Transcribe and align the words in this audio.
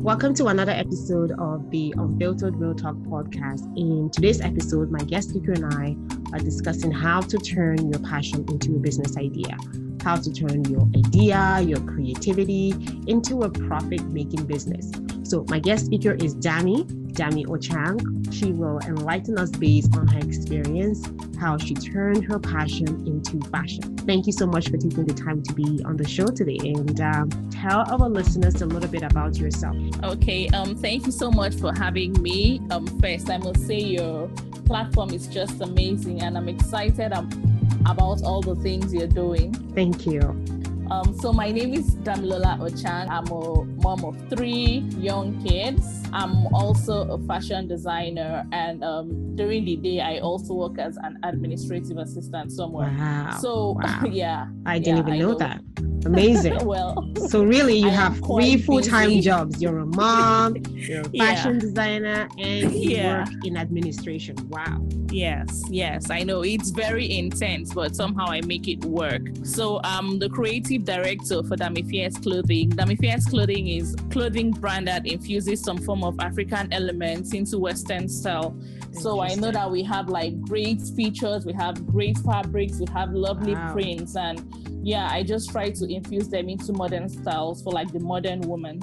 Welcome 0.00 0.32
to 0.36 0.46
another 0.46 0.72
episode 0.72 1.32
of 1.32 1.70
the 1.70 1.92
Unfiltered 1.94 2.56
Real 2.56 2.74
Talk 2.74 2.94
podcast. 2.96 3.66
In 3.76 4.08
today's 4.08 4.40
episode, 4.40 4.90
my 4.90 5.00
guest 5.00 5.28
speaker 5.28 5.52
and 5.52 5.66
I 5.74 5.94
are 6.32 6.38
discussing 6.38 6.90
how 6.90 7.20
to 7.20 7.36
turn 7.36 7.90
your 7.90 8.00
passion 8.00 8.46
into 8.48 8.76
a 8.76 8.78
business 8.78 9.18
idea, 9.18 9.58
how 10.02 10.16
to 10.16 10.32
turn 10.32 10.64
your 10.64 10.88
idea, 10.96 11.60
your 11.60 11.80
creativity 11.80 12.70
into 13.08 13.42
a 13.42 13.50
profit 13.50 14.02
making 14.06 14.46
business. 14.46 14.90
So, 15.30 15.44
my 15.48 15.60
guest 15.60 15.86
speaker 15.86 16.14
is 16.14 16.34
Dami, 16.34 16.84
Dami 17.12 17.46
Ochang. 17.46 18.34
She 18.34 18.50
will 18.50 18.80
enlighten 18.80 19.38
us 19.38 19.52
based 19.52 19.96
on 19.96 20.08
her 20.08 20.18
experience, 20.18 21.08
how 21.38 21.56
she 21.56 21.72
turned 21.72 22.24
her 22.24 22.40
passion 22.40 22.88
into 23.06 23.38
fashion. 23.48 23.96
Thank 23.98 24.26
you 24.26 24.32
so 24.32 24.44
much 24.48 24.68
for 24.70 24.76
taking 24.76 25.06
the 25.06 25.14
time 25.14 25.40
to 25.44 25.52
be 25.52 25.80
on 25.84 25.96
the 25.96 26.08
show 26.08 26.26
today 26.26 26.58
and 26.64 27.00
um, 27.00 27.30
tell 27.48 27.88
our 27.88 28.08
listeners 28.08 28.60
a 28.60 28.66
little 28.66 28.88
bit 28.90 29.04
about 29.04 29.36
yourself. 29.38 29.76
Okay, 30.02 30.48
um, 30.48 30.74
thank 30.74 31.06
you 31.06 31.12
so 31.12 31.30
much 31.30 31.54
for 31.54 31.72
having 31.72 32.20
me. 32.20 32.60
Um, 32.72 32.88
first, 32.98 33.30
I 33.30 33.38
must 33.38 33.64
say 33.68 33.78
your 33.78 34.26
platform 34.66 35.10
is 35.10 35.28
just 35.28 35.60
amazing, 35.60 36.22
and 36.22 36.36
I'm 36.36 36.48
excited 36.48 37.12
about 37.12 38.24
all 38.24 38.42
the 38.42 38.56
things 38.56 38.92
you're 38.92 39.06
doing. 39.06 39.54
Thank 39.76 40.06
you. 40.06 40.59
Um, 40.90 41.14
so 41.14 41.32
my 41.32 41.52
name 41.52 41.72
is 41.72 41.94
Damilola 42.02 42.58
Ochang. 42.58 43.06
I'm 43.08 43.28
a 43.30 43.64
mom 43.80 44.04
of 44.04 44.16
three 44.28 44.82
young 44.98 45.40
kids. 45.46 45.86
I'm 46.12 46.52
also 46.52 47.08
a 47.08 47.18
fashion 47.28 47.68
designer, 47.68 48.44
and 48.50 48.82
um, 48.82 49.36
during 49.36 49.64
the 49.64 49.76
day, 49.76 50.00
I 50.00 50.18
also 50.18 50.54
work 50.54 50.78
as 50.78 50.96
an 50.96 51.18
administrative 51.22 51.96
assistant 51.96 52.50
somewhere. 52.50 52.92
Wow. 52.98 53.38
So 53.40 53.78
wow. 53.80 54.02
yeah, 54.10 54.48
I 54.66 54.80
didn't 54.80 54.96
yeah, 54.96 55.02
even 55.02 55.12
I 55.14 55.18
know, 55.18 55.34
that. 55.34 55.62
Amazing. 56.06 56.64
well, 56.64 57.08
so 57.28 57.44
really, 57.44 57.76
you 57.78 57.88
I 57.88 57.90
have 57.90 58.18
three 58.18 58.56
full-time 58.56 59.08
busy. 59.10 59.20
jobs. 59.20 59.60
You're 59.62 59.78
a 59.78 59.86
mom, 59.86 60.56
you're 60.74 61.02
a 61.02 61.08
Yeah. 61.12 61.34
fashion 61.34 61.58
designer, 61.58 62.28
and 62.38 62.72
you 62.74 62.96
Yeah. 62.96 63.18
work 63.24 63.28
in 63.44 63.56
administration. 63.56 64.36
Wow. 64.48 64.86
Yes, 65.10 65.64
yes, 65.68 66.08
I 66.10 66.22
know 66.22 66.42
it's 66.42 66.70
very 66.70 67.18
intense, 67.18 67.74
but 67.74 67.96
somehow 67.96 68.26
I 68.30 68.40
make 68.42 68.68
it 68.68 68.84
work. 68.84 69.22
So 69.42 69.80
I'm 69.82 70.18
the 70.20 70.28
creative 70.28 70.84
director 70.84 71.42
for 71.42 71.56
Dami 71.56 71.84
Fierce 71.88 72.16
Clothing. 72.16 72.70
Dami 72.70 72.96
Fierce 72.98 73.26
Clothing 73.26 73.68
is 73.68 73.96
clothing 74.10 74.52
brand 74.52 74.86
that 74.88 75.06
infuses 75.06 75.60
some 75.62 75.78
form 75.78 76.04
of 76.04 76.14
African 76.20 76.72
elements 76.72 77.34
into 77.34 77.58
Western 77.58 78.08
style. 78.08 78.56
So 78.92 79.20
I 79.20 79.34
know 79.34 79.50
that 79.52 79.70
we 79.70 79.82
have 79.84 80.08
like 80.08 80.40
great 80.42 80.80
features, 80.96 81.44
we 81.44 81.52
have 81.54 81.84
great 81.86 82.18
fabrics, 82.18 82.78
we 82.78 82.86
have 82.92 83.12
lovely 83.12 83.54
Wow. 83.54 83.72
prints, 83.72 84.16
and 84.16 84.42
yeah, 84.82 85.08
I 85.10 85.22
just 85.22 85.50
try 85.50 85.70
to 85.70 85.89
infuse 85.94 86.28
them 86.28 86.48
into 86.48 86.72
modern 86.72 87.08
styles 87.08 87.62
for 87.62 87.72
like 87.72 87.92
the 87.92 88.00
modern 88.00 88.40
woman. 88.42 88.80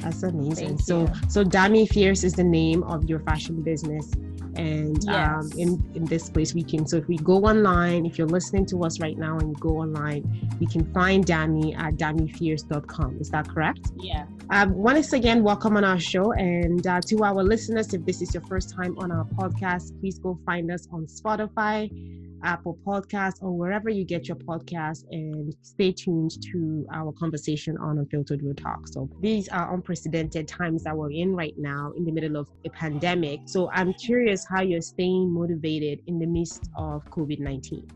That's 0.00 0.22
amazing. 0.22 0.68
Thank 0.68 0.80
so 0.82 1.00
you. 1.02 1.12
so 1.28 1.44
Dami 1.44 1.88
Fierce 1.88 2.24
is 2.24 2.34
the 2.34 2.44
name 2.44 2.82
of 2.84 3.08
your 3.08 3.20
fashion 3.20 3.62
business. 3.62 4.12
And 4.56 5.08
um, 5.08 5.48
in, 5.56 5.80
in 5.94 6.04
this 6.06 6.28
place 6.28 6.52
we 6.52 6.64
can 6.64 6.84
so 6.84 6.96
if 6.96 7.06
we 7.06 7.16
go 7.18 7.44
online, 7.44 8.04
if 8.04 8.18
you're 8.18 8.26
listening 8.26 8.66
to 8.66 8.84
us 8.84 8.98
right 8.98 9.16
now 9.16 9.38
and 9.38 9.50
you 9.50 9.56
go 9.60 9.76
online, 9.78 10.24
you 10.58 10.66
can 10.66 10.92
find 10.92 11.24
Dami 11.24 11.78
at 11.78 11.94
damifierce.com. 11.94 13.18
Is 13.20 13.30
that 13.30 13.48
correct? 13.48 13.92
Yeah. 13.96 14.26
Um, 14.50 14.74
once 14.74 15.12
again, 15.12 15.44
welcome 15.44 15.76
on 15.76 15.84
our 15.84 16.00
show. 16.00 16.32
And 16.32 16.84
uh, 16.84 17.00
to 17.02 17.22
our 17.22 17.44
listeners, 17.44 17.94
if 17.94 18.04
this 18.04 18.20
is 18.20 18.34
your 18.34 18.42
first 18.44 18.74
time 18.74 18.98
on 18.98 19.12
our 19.12 19.24
podcast, 19.24 19.98
please 20.00 20.18
go 20.18 20.38
find 20.44 20.72
us 20.72 20.88
on 20.90 21.06
Spotify, 21.06 21.88
Apple 22.42 22.78
Podcasts, 22.86 23.42
or 23.42 23.52
wherever 23.52 23.90
you 23.90 24.04
get 24.04 24.28
your 24.28 24.36
podcast 24.36 25.04
and 25.10 25.54
stay 25.62 25.92
tuned 25.92 26.32
to 26.52 26.86
our 26.92 27.12
conversation 27.12 27.76
on 27.78 27.98
Unfiltered 27.98 28.42
Real 28.42 28.54
Talk. 28.54 28.88
So 28.88 29.08
these 29.20 29.48
are 29.48 29.74
unprecedented 29.74 30.48
times 30.48 30.84
that 30.84 30.96
we're 30.96 31.10
in 31.10 31.34
right 31.34 31.54
now 31.58 31.92
in 31.96 32.04
the 32.04 32.12
middle 32.12 32.36
of 32.36 32.46
a 32.64 32.70
pandemic. 32.70 33.40
So 33.46 33.70
I'm 33.72 33.92
curious 33.94 34.46
how 34.48 34.62
you're 34.62 34.80
staying 34.80 35.32
motivated 35.32 36.00
in 36.06 36.18
the 36.18 36.26
midst 36.26 36.70
of 36.76 37.04
COVID 37.06 37.40
19. 37.40 37.86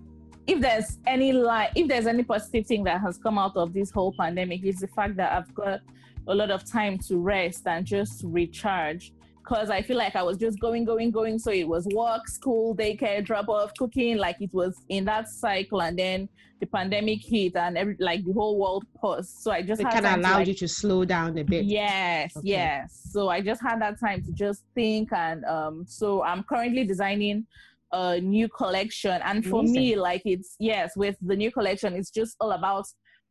if 0.46 0.60
there's 0.60 0.98
any 1.06 1.32
light, 1.32 1.70
if 1.76 1.88
there's 1.88 2.06
any 2.06 2.22
positive 2.24 2.66
thing 2.66 2.84
that 2.84 3.00
has 3.00 3.18
come 3.18 3.38
out 3.38 3.56
of 3.56 3.72
this 3.72 3.90
whole 3.90 4.12
pandemic, 4.12 4.64
is 4.64 4.80
the 4.80 4.88
fact 4.88 5.16
that 5.16 5.32
I've 5.32 5.54
got 5.54 5.80
a 6.26 6.34
lot 6.34 6.50
of 6.50 6.64
time 6.64 6.98
to 6.98 7.18
rest 7.18 7.66
and 7.66 7.84
just 7.86 8.22
recharge. 8.24 9.12
Because 9.42 9.70
I 9.70 9.82
feel 9.82 9.96
like 9.96 10.14
I 10.14 10.22
was 10.22 10.36
just 10.38 10.60
going, 10.60 10.84
going, 10.84 11.10
going. 11.10 11.38
So 11.38 11.50
it 11.50 11.66
was 11.66 11.86
work, 11.88 12.28
school, 12.28 12.76
daycare, 12.76 13.24
drop 13.24 13.48
off, 13.48 13.72
cooking, 13.76 14.16
like 14.16 14.36
it 14.40 14.50
was 14.52 14.76
in 14.88 15.04
that 15.06 15.28
cycle. 15.28 15.82
And 15.82 15.98
then 15.98 16.28
the 16.60 16.66
pandemic 16.66 17.18
hit 17.24 17.56
and 17.56 17.76
every, 17.76 17.96
like 17.98 18.24
the 18.24 18.32
whole 18.32 18.56
world 18.56 18.84
paused. 18.96 19.42
So 19.42 19.50
I 19.50 19.62
just 19.62 19.80
It 19.80 19.84
had 19.84 19.94
kind 19.94 20.06
of 20.06 20.10
time 20.12 20.22
to, 20.22 20.28
allowed 20.28 20.38
like, 20.38 20.46
you 20.48 20.54
to 20.54 20.68
slow 20.68 21.04
down 21.04 21.36
a 21.38 21.42
bit. 21.42 21.64
Yes, 21.64 22.36
Okay. 22.36 22.48
yes. 22.48 23.08
So 23.10 23.30
I 23.30 23.40
just 23.40 23.60
had 23.60 23.80
that 23.82 23.98
time 23.98 24.22
to 24.22 24.32
just 24.32 24.62
think, 24.76 25.12
and 25.12 25.44
um, 25.44 25.84
so 25.88 26.22
I'm 26.22 26.44
currently 26.44 26.84
designing 26.84 27.46
a 27.90 28.20
new 28.20 28.48
collection, 28.48 29.20
and 29.24 29.44
for 29.44 29.64
me, 29.64 29.96
like 29.96 30.22
it's 30.24 30.54
yes, 30.60 30.96
with 30.96 31.16
the 31.20 31.36
new 31.36 31.50
collection, 31.50 31.94
it's 31.94 32.10
just 32.10 32.36
all 32.40 32.52
about 32.52 32.86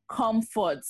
comfort. 0.10 0.84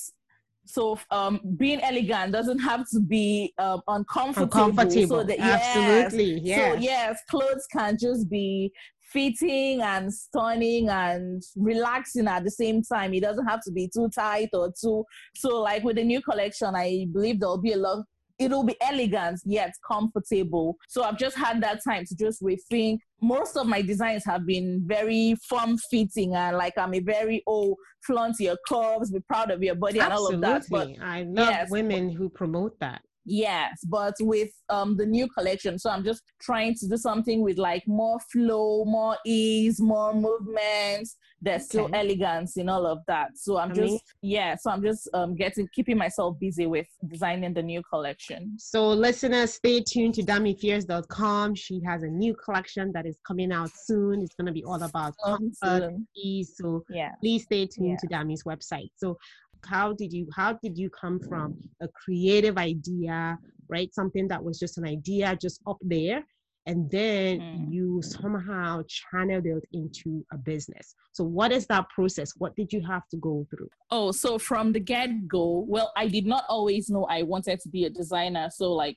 So 0.64 0.98
um, 1.10 1.40
being 1.56 1.80
elegant 1.80 2.32
doesn't 2.32 2.60
have 2.60 2.88
to 2.90 3.00
be 3.00 3.52
um, 3.58 3.82
uncomfortable. 3.88 4.44
Uncomfortable. 4.44 5.08
So 5.08 5.24
that, 5.24 5.38
yes. 5.38 5.76
Absolutely. 5.76 6.40
Yes. 6.40 6.74
So 6.74 6.80
yes, 6.80 7.22
clothes 7.28 7.66
can 7.72 7.96
just 8.00 8.30
be 8.30 8.72
fitting 9.12 9.82
and 9.82 10.12
stunning 10.12 10.88
and 10.88 11.42
relaxing 11.56 12.26
at 12.26 12.44
the 12.44 12.50
same 12.50 12.82
time. 12.82 13.12
It 13.12 13.22
doesn't 13.22 13.46
have 13.46 13.60
to 13.64 13.72
be 13.72 13.90
too 13.92 14.08
tight 14.08 14.48
or 14.54 14.72
too 14.80 15.04
so 15.34 15.60
like 15.60 15.84
with 15.84 15.96
the 15.96 16.04
new 16.04 16.22
collection, 16.22 16.74
I 16.74 17.06
believe 17.12 17.38
there'll 17.38 17.60
be 17.60 17.72
a 17.72 17.76
lot 17.76 18.04
it'll 18.42 18.64
be 18.64 18.76
elegant 18.80 19.40
yet 19.44 19.72
comfortable. 19.86 20.76
So 20.88 21.02
I've 21.02 21.18
just 21.18 21.36
had 21.36 21.62
that 21.62 21.80
time 21.84 22.04
to 22.06 22.14
just 22.16 22.42
rethink. 22.42 22.98
Most 23.20 23.56
of 23.56 23.66
my 23.66 23.82
designs 23.82 24.24
have 24.24 24.46
been 24.46 24.82
very 24.84 25.36
form 25.48 25.78
fitting 25.90 26.34
and 26.34 26.56
like 26.56 26.76
I'm 26.76 26.94
a 26.94 27.00
very 27.00 27.42
oh 27.46 27.76
flaunt 28.04 28.36
your 28.40 28.56
curves, 28.68 29.10
be 29.10 29.20
proud 29.20 29.50
of 29.50 29.62
your 29.62 29.76
body 29.76 30.00
and 30.00 30.12
all 30.12 30.32
of 30.32 30.40
that. 30.40 30.64
But 30.68 30.88
Absolutely. 30.88 31.04
I 31.04 31.22
love 31.22 31.50
yes, 31.50 31.70
women 31.70 32.10
who 32.10 32.28
promote 32.28 32.78
that. 32.80 33.02
Yes, 33.24 33.78
but 33.88 34.14
with 34.20 34.50
um 34.68 34.96
the 34.96 35.06
new 35.06 35.28
collection, 35.28 35.78
so 35.78 35.90
I'm 35.90 36.04
just 36.04 36.22
trying 36.40 36.74
to 36.76 36.88
do 36.88 36.96
something 36.96 37.40
with 37.40 37.58
like 37.58 37.84
more 37.86 38.18
flow, 38.32 38.84
more 38.84 39.16
ease, 39.24 39.80
more 39.80 40.12
movements. 40.12 41.16
There's 41.44 41.64
still 41.64 41.86
Okay. 41.86 41.98
elegance 41.98 42.56
in 42.56 42.68
all 42.68 42.86
of 42.86 43.00
that. 43.08 43.36
So 43.36 43.58
I'm 43.58 43.74
just 43.74 44.02
yeah, 44.22 44.54
so 44.54 44.70
I'm 44.70 44.82
just 44.82 45.08
um 45.12 45.34
getting 45.34 45.68
keeping 45.74 45.98
myself 45.98 46.38
busy 46.38 46.66
with 46.66 46.86
designing 47.08 47.52
the 47.52 47.62
new 47.62 47.82
collection. 47.82 48.54
So, 48.58 48.88
listeners, 48.90 49.54
stay 49.54 49.80
tuned 49.82 50.14
to 50.14 50.22
damifierce.com. 50.22 51.54
She 51.56 51.80
has 51.84 52.02
a 52.04 52.08
new 52.08 52.34
collection 52.34 52.92
that 52.92 53.06
is 53.06 53.18
coming 53.26 53.52
out 53.52 53.70
soon. 53.74 54.22
It's 54.22 54.34
going 54.34 54.46
to 54.46 54.52
be 54.52 54.64
all 54.64 54.82
about 54.82 55.14
comfort, 55.24 55.94
ease. 56.16 56.54
So, 56.56 56.84
Yeah. 56.88 57.12
please 57.20 57.42
stay 57.44 57.66
tuned 57.66 57.90
Yeah. 57.90 57.96
to 58.02 58.06
Dami's 58.06 58.44
website. 58.44 58.90
So, 58.96 59.18
how 59.66 59.92
did 59.92 60.12
you 60.12 60.26
how 60.34 60.52
did 60.62 60.76
you 60.76 60.90
come 60.90 61.20
from 61.20 61.56
a 61.80 61.88
creative 61.88 62.56
idea, 62.58 63.38
right? 63.68 63.92
Something 63.94 64.26
that 64.28 64.42
was 64.42 64.58
just 64.58 64.78
an 64.78 64.84
idea 64.86 65.36
just 65.40 65.60
up 65.66 65.78
there, 65.82 66.24
and 66.66 66.90
then 66.90 67.40
Mm. 67.40 67.72
you 67.72 68.02
somehow 68.02 68.82
channeled 68.86 69.46
it 69.46 69.64
into 69.72 70.24
a 70.32 70.38
business. 70.38 70.94
So, 71.12 71.24
what 71.24 71.50
is 71.52 71.66
that 71.66 71.88
process? 71.90 72.32
What 72.36 72.54
did 72.54 72.72
you 72.72 72.80
have 72.86 73.06
to 73.08 73.16
go 73.16 73.46
through? 73.50 73.68
Oh, 73.90 74.12
so 74.12 74.38
from 74.38 74.72
the 74.72 74.80
get 74.80 75.26
go, 75.26 75.64
well, 75.68 75.92
I 75.96 76.06
did 76.08 76.26
not 76.26 76.44
always 76.48 76.88
know 76.88 77.04
I 77.06 77.22
wanted 77.22 77.60
to 77.60 77.68
be 77.68 77.84
a 77.84 77.90
designer. 77.90 78.48
So, 78.50 78.72
like, 78.72 78.96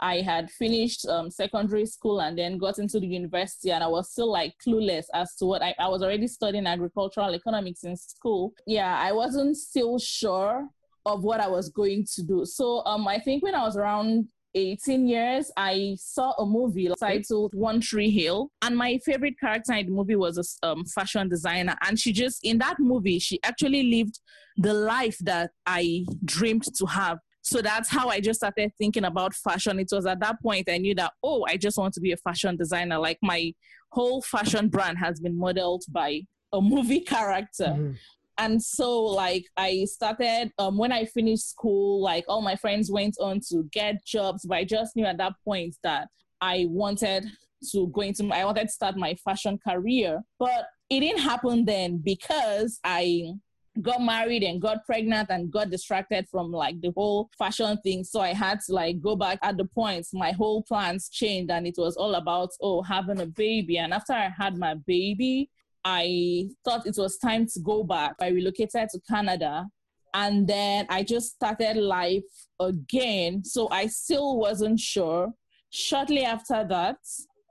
I 0.00 0.20
had 0.20 0.50
finished 0.50 1.06
um, 1.06 1.30
secondary 1.30 1.86
school 1.86 2.22
and 2.22 2.36
then 2.36 2.58
got 2.58 2.78
into 2.78 2.98
the 2.98 3.06
university, 3.06 3.70
and 3.70 3.84
I 3.84 3.88
was 3.88 4.10
still 4.10 4.30
like 4.32 4.54
clueless 4.66 5.04
as 5.14 5.36
to 5.36 5.46
what 5.46 5.62
I, 5.62 5.74
I 5.78 5.88
was 5.88 6.02
already 6.02 6.26
studying 6.26 6.66
agricultural 6.66 7.34
economics 7.34 7.84
in 7.84 7.96
school. 7.96 8.52
Yeah, 8.66 8.98
I 8.98 9.12
wasn't 9.12 9.56
still 9.56 9.98
sure 9.98 10.66
of 11.04 11.22
what 11.24 11.40
I 11.40 11.48
was 11.48 11.68
going 11.68 12.06
to 12.14 12.22
do. 12.22 12.44
So, 12.46 12.82
um, 12.86 13.06
I 13.06 13.18
think 13.18 13.42
when 13.42 13.54
I 13.54 13.62
was 13.64 13.76
around 13.76 14.28
18 14.54 15.06
years, 15.08 15.50
I 15.56 15.96
saw 15.98 16.32
a 16.32 16.46
movie 16.46 16.90
titled 17.00 17.54
One 17.54 17.80
Tree 17.80 18.10
Hill. 18.10 18.50
And 18.60 18.76
my 18.76 18.98
favorite 18.98 19.38
character 19.40 19.72
in 19.74 19.86
the 19.86 19.92
movie 19.92 20.16
was 20.16 20.38
a 20.62 20.66
um, 20.66 20.84
fashion 20.84 21.28
designer. 21.28 21.76
And 21.86 21.98
she 21.98 22.12
just, 22.12 22.44
in 22.44 22.58
that 22.58 22.76
movie, 22.78 23.18
she 23.18 23.40
actually 23.42 23.84
lived 23.84 24.20
the 24.56 24.74
life 24.74 25.18
that 25.20 25.50
I 25.66 26.04
dreamed 26.24 26.64
to 26.76 26.86
have. 26.86 27.18
So 27.40 27.60
that's 27.60 27.88
how 27.88 28.08
I 28.08 28.20
just 28.20 28.40
started 28.40 28.70
thinking 28.78 29.04
about 29.04 29.34
fashion. 29.34 29.78
It 29.80 29.88
was 29.90 30.06
at 30.06 30.20
that 30.20 30.40
point 30.42 30.68
I 30.70 30.78
knew 30.78 30.94
that, 30.96 31.12
oh, 31.24 31.44
I 31.48 31.56
just 31.56 31.76
want 31.78 31.94
to 31.94 32.00
be 32.00 32.12
a 32.12 32.16
fashion 32.16 32.56
designer. 32.56 32.98
Like 32.98 33.18
my 33.22 33.52
whole 33.90 34.22
fashion 34.22 34.68
brand 34.68 34.98
has 34.98 35.18
been 35.20 35.36
modeled 35.38 35.84
by 35.90 36.22
a 36.52 36.60
movie 36.60 37.00
character 37.00 37.64
Mhm. 37.76 37.96
And 38.38 38.62
so 38.62 39.02
like 39.02 39.44
i 39.56 39.84
started 39.84 40.50
um 40.58 40.78
when 40.78 40.92
i 40.92 41.04
finished 41.04 41.50
school 41.50 42.00
like 42.00 42.24
all 42.28 42.40
my 42.40 42.56
friends 42.56 42.90
went 42.90 43.14
on 43.20 43.40
to 43.40 43.64
get 43.72 44.04
jobs 44.04 44.46
but 44.46 44.56
i 44.56 44.64
just 44.64 44.96
knew 44.96 45.04
at 45.04 45.18
that 45.18 45.32
point 45.44 45.74
that 45.82 46.08
i 46.40 46.66
wanted 46.68 47.26
to 47.70 47.88
go 47.88 48.00
into 48.00 48.28
i 48.32 48.44
wanted 48.44 48.66
to 48.66 48.72
start 48.72 48.96
my 48.96 49.14
fashion 49.14 49.58
career. 49.58 50.22
But 50.38 50.66
it 50.90 51.00
didn't 51.00 51.20
happen 51.20 51.64
then 51.64 51.98
because 51.98 52.78
i 52.84 53.32
got 53.80 54.02
married 54.02 54.42
and 54.42 54.60
got 54.60 54.84
pregnant 54.84 55.30
and 55.30 55.50
got 55.50 55.70
distracted 55.70 56.28
from 56.28 56.52
like 56.52 56.78
the 56.82 56.92
whole 56.94 57.30
fashion 57.38 57.78
thing. 57.78 58.04
So 58.04 58.20
i 58.20 58.34
had 58.34 58.60
to 58.66 58.74
like 58.74 59.00
go 59.00 59.16
back 59.16 59.38
at 59.42 59.56
the 59.56 59.64
point. 59.64 60.06
My 60.12 60.32
whole 60.32 60.62
plans 60.62 61.08
changed 61.08 61.50
and 61.50 61.66
it 61.66 61.76
was 61.78 61.96
all 61.96 62.14
about 62.16 62.50
oh 62.60 62.82
having 62.82 63.20
a 63.20 63.26
baby. 63.26 63.78
And 63.78 63.94
after 63.94 64.12
i 64.12 64.28
had 64.36 64.58
my 64.58 64.74
baby 64.74 65.48
i 65.84 66.48
thought 66.64 66.86
it 66.86 66.94
was 66.96 67.18
time 67.18 67.46
to 67.46 67.60
go 67.60 67.82
back 67.82 68.14
i 68.20 68.28
relocated 68.28 68.88
to 68.88 69.00
canada 69.08 69.66
and 70.14 70.46
then 70.46 70.86
i 70.90 71.02
just 71.02 71.34
started 71.34 71.76
life 71.76 72.22
again 72.60 73.44
so 73.44 73.68
i 73.70 73.86
still 73.86 74.38
wasn't 74.38 74.78
sure 74.78 75.30
shortly 75.70 76.24
after 76.24 76.64
that 76.68 76.96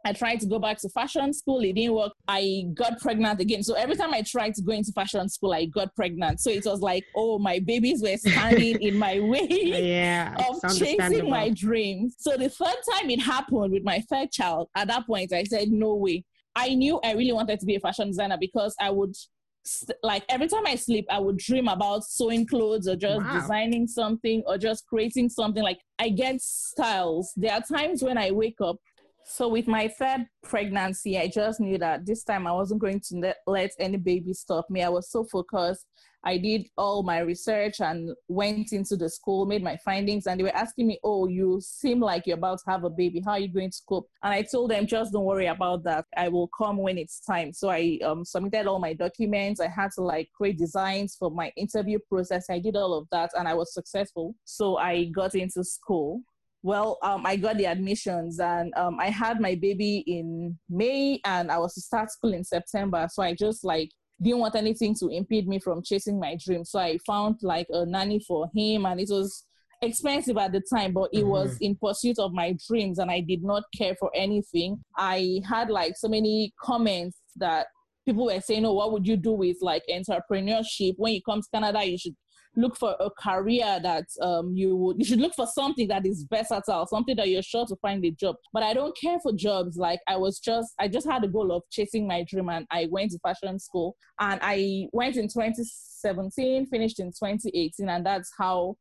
I 0.04 0.14
tried 0.14 0.40
to 0.40 0.48
go 0.48 0.60
back 0.60 0.80
to 0.80 0.90
fashion 0.90 1.34
school. 1.34 1.62
It 1.62 1.74
didn't 1.74 1.94
work. 1.94 2.14
I 2.28 2.66
got 2.74 3.00
pregnant 3.00 3.40
again. 3.40 3.64
So 3.64 3.76
every 3.76 3.96
time 3.96 4.14
I 4.14 4.22
tried 4.24 4.56
to 4.56 4.62
go 4.62 4.72
into 4.72 4.92
fashion 4.92 5.30
school, 5.30 5.54
I 5.54 5.66
got 5.66 5.96
pregnant. 5.96 6.40
So 6.40 6.50
it 6.50 6.66
was 6.66 6.82
like, 6.82 7.06
oh, 7.16 7.38
my 7.38 7.60
babies 7.60 8.02
were 8.02 8.18
standing 8.18 8.82
in 8.82 8.98
my 8.98 9.20
way 9.32 9.48
yeah, 9.50 10.36
of 10.50 10.76
chasing 10.76 11.30
my 11.30 11.50
dreams. 11.50 12.16
So 12.18 12.36
the 12.36 12.50
third 12.50 12.78
time 12.94 13.10
it 13.10 13.22
happened 13.22 13.72
with 13.72 13.84
my 13.84 14.00
third 14.10 14.32
child, 14.32 14.70
at 14.76 14.88
that 14.88 15.06
point, 15.06 15.34
I 15.34 15.44
said, 15.44 15.70
no 15.70 15.96
way. 15.96 16.26
I 16.56 16.74
knew 16.76 17.00
I 17.04 17.14
really 17.14 17.34
wanted 17.34 17.60
to 17.60 17.66
be 17.66 17.76
a 17.76 17.80
fashion 17.80 18.08
designer 18.08 18.38
because 18.40 18.76
I 18.80 18.90
would 18.90 19.16
like 20.02 20.24
every 20.28 20.48
time 20.48 20.66
I 20.66 20.76
sleep, 20.76 21.06
I 21.10 21.20
would 21.20 21.38
dream 21.38 21.68
about 21.68 22.04
sewing 22.04 22.48
clothes 22.48 22.88
or 22.88 22.96
just 22.96 23.24
wow. 23.24 23.40
designing 23.40 23.88
something 23.88 24.44
or 24.48 24.58
just 24.58 24.88
creating 24.88 25.30
something. 25.30 25.64
Like 25.64 25.80
I 26.00 26.10
get 26.10 26.42
styles. 26.42 27.32
There 27.36 27.54
are 27.54 27.62
times 27.62 28.02
when 28.02 28.18
I 28.18 28.32
wake 28.32 28.60
up 28.62 28.78
so 29.26 29.48
with 29.48 29.68
my 29.68 29.88
third 29.88 30.26
pregnancy, 30.44 31.18
I 31.18 31.28
just 31.28 31.60
knew 31.60 31.78
that 31.78 32.06
this 32.06 32.24
time 32.24 32.48
I 32.48 32.52
wasn't 32.52 32.82
going 32.82 33.02
to 33.10 33.36
let 33.48 33.72
any 33.80 33.98
baby 33.98 34.34
stop 34.34 34.70
me. 34.70 34.84
I 34.84 34.90
was 34.90 35.10
so 35.10 35.24
focused. 35.24 35.86
I 36.24 36.38
did 36.38 36.68
all 36.78 37.02
my 37.02 37.20
research 37.20 37.82
and 37.82 38.12
went 38.28 38.74
into 38.74 38.96
the 38.96 39.10
school, 39.10 39.46
made 39.46 39.64
my 39.64 39.78
findings, 39.78 40.28
and 40.28 40.40
they 40.40 40.44
were 40.44 40.56
asking 40.56 40.88
me, 40.88 41.00
Oh, 41.04 41.28
you 41.28 41.60
seem 41.62 42.00
like 42.00 42.28
you're 42.28 42.38
about 42.38 42.60
to 42.60 42.70
have 42.70 42.84
a 42.84 42.90
baby. 42.90 43.22
How 43.26 43.32
are 43.32 43.40
you 43.40 43.52
going 43.52 43.72
to 43.72 43.82
cope? 43.90 44.08
And 44.22 44.34
I 44.34 44.44
told 44.44 44.70
them, 44.70 44.86
Just 44.86 45.14
don't 45.14 45.26
worry 45.26 45.48
about 45.48 45.84
that. 45.86 46.06
I 46.16 46.28
will 46.28 46.50
come 46.56 46.78
when 46.78 46.98
it's 47.00 47.22
time. 47.22 47.54
So 47.54 47.70
I 47.70 48.00
um, 48.06 48.24
submitted 48.24 48.68
all 48.68 48.80
my 48.80 48.94
documents. 48.94 49.60
I 49.60 49.68
had 49.68 49.92
to 49.96 50.02
like 50.02 50.30
create 50.36 50.60
designs 50.60 51.16
for 51.18 51.32
my 51.32 51.52
interview 51.58 51.98
process. 52.08 52.50
I 52.50 52.60
did 52.60 52.76
all 52.76 52.94
of 52.94 53.08
that 53.12 53.32
and 53.38 53.48
I 53.48 53.56
was 53.56 53.74
successful. 53.74 54.36
So 54.46 54.78
I 54.78 55.06
got 55.06 55.34
into 55.34 55.64
school 55.64 56.22
well, 56.64 57.00
um, 57.02 57.26
I 57.26 57.36
got 57.36 57.58
the 57.58 57.66
admissions 57.66 58.40
and 58.40 58.74
um, 58.76 59.00
I 59.00 59.10
had 59.10 59.40
my 59.40 59.56
baby 59.56 60.04
in 60.06 60.58
May 60.70 61.20
and 61.26 61.52
I 61.52 61.58
was 61.58 61.74
to 61.74 61.82
start 61.82 62.12
school 62.12 62.34
in 62.34 62.44
September. 62.44 63.08
So 63.12 63.24
I 63.24 63.34
just 63.34 63.64
like 63.64 63.90
didn't 64.22 64.40
want 64.40 64.56
anything 64.56 64.96
to 65.00 65.08
impede 65.08 65.48
me 65.48 65.60
from 65.60 65.82
chasing 65.84 66.20
my 66.20 66.38
dream. 66.44 66.64
So 66.64 66.80
I 66.80 67.00
found 67.06 67.38
like 67.42 67.68
a 67.72 67.86
nanny 67.86 68.24
for 68.28 68.48
him 68.54 68.86
and 68.86 69.00
it 69.00 69.10
was 69.10 69.46
expensive 69.82 70.38
at 70.38 70.52
the 70.52 70.62
time, 70.72 70.94
but 70.94 71.10
it 71.12 71.22
mm-hmm. 71.22 71.30
was 71.30 71.58
in 71.62 71.76
pursuit 71.76 72.20
of 72.20 72.32
my 72.32 72.56
dreams 72.68 73.00
and 73.00 73.10
I 73.10 73.22
did 73.22 73.44
not 73.44 73.64
care 73.76 73.96
for 74.00 74.12
anything. 74.14 74.80
I 74.96 75.42
had 75.50 75.72
like 75.72 75.98
so 75.98 76.08
many 76.08 76.54
comments 76.62 77.18
that 77.38 77.68
people 78.06 78.26
were 78.26 78.40
saying, 78.40 78.66
Oh, 78.66 78.74
what 78.74 78.92
would 78.92 79.08
you 79.08 79.18
do 79.18 79.32
with 79.32 79.58
like 79.62 79.84
entrepreneurship? 79.90 80.94
When 80.98 81.14
you 81.14 81.22
come 81.24 81.42
to 81.42 81.48
Canada, 81.52 81.84
you 81.84 81.98
should 81.98 82.16
look 82.56 82.78
for 82.78 82.96
a 83.00 83.10
career 83.12 83.80
that 83.82 84.06
um, 84.22 84.54
you 84.56 84.76
would 84.76 84.98
you 85.00 85.06
should 85.06 85.20
look 85.20 85.34
for 85.36 85.48
something 85.48 85.88
that 85.88 86.06
is 86.06 86.26
versatile 86.30 86.86
something 86.86 87.16
that 87.16 87.30
you're 87.30 87.42
sure 87.42 87.66
to 87.66 87.76
find 87.78 88.04
a 88.06 88.12
job. 88.12 88.36
But 88.54 88.64
i 88.64 88.74
don't 88.74 88.96
care 88.98 89.20
for 89.20 89.32
jobs. 89.34 89.78
Like 89.78 90.00
i 90.08 90.18
was 90.18 90.40
just 90.40 90.74
i 90.80 90.88
just 90.88 91.08
had 91.08 91.24
a 91.24 91.28
goal 91.28 91.52
of 91.52 91.64
chasing 91.72 92.08
my 92.08 92.24
dream 92.24 92.50
and 92.50 92.66
i 92.72 92.88
went 92.92 93.12
to 93.12 93.20
fashion 93.20 93.60
school. 93.60 93.96
And 94.20 94.40
i 94.44 94.88
went 94.92 95.18
in 95.18 95.28
2017 95.28 96.68
finished 96.68 97.00
in 97.00 97.08
2018 97.08 97.90
and 97.90 98.06
that's 98.06 98.32
how 98.38 98.76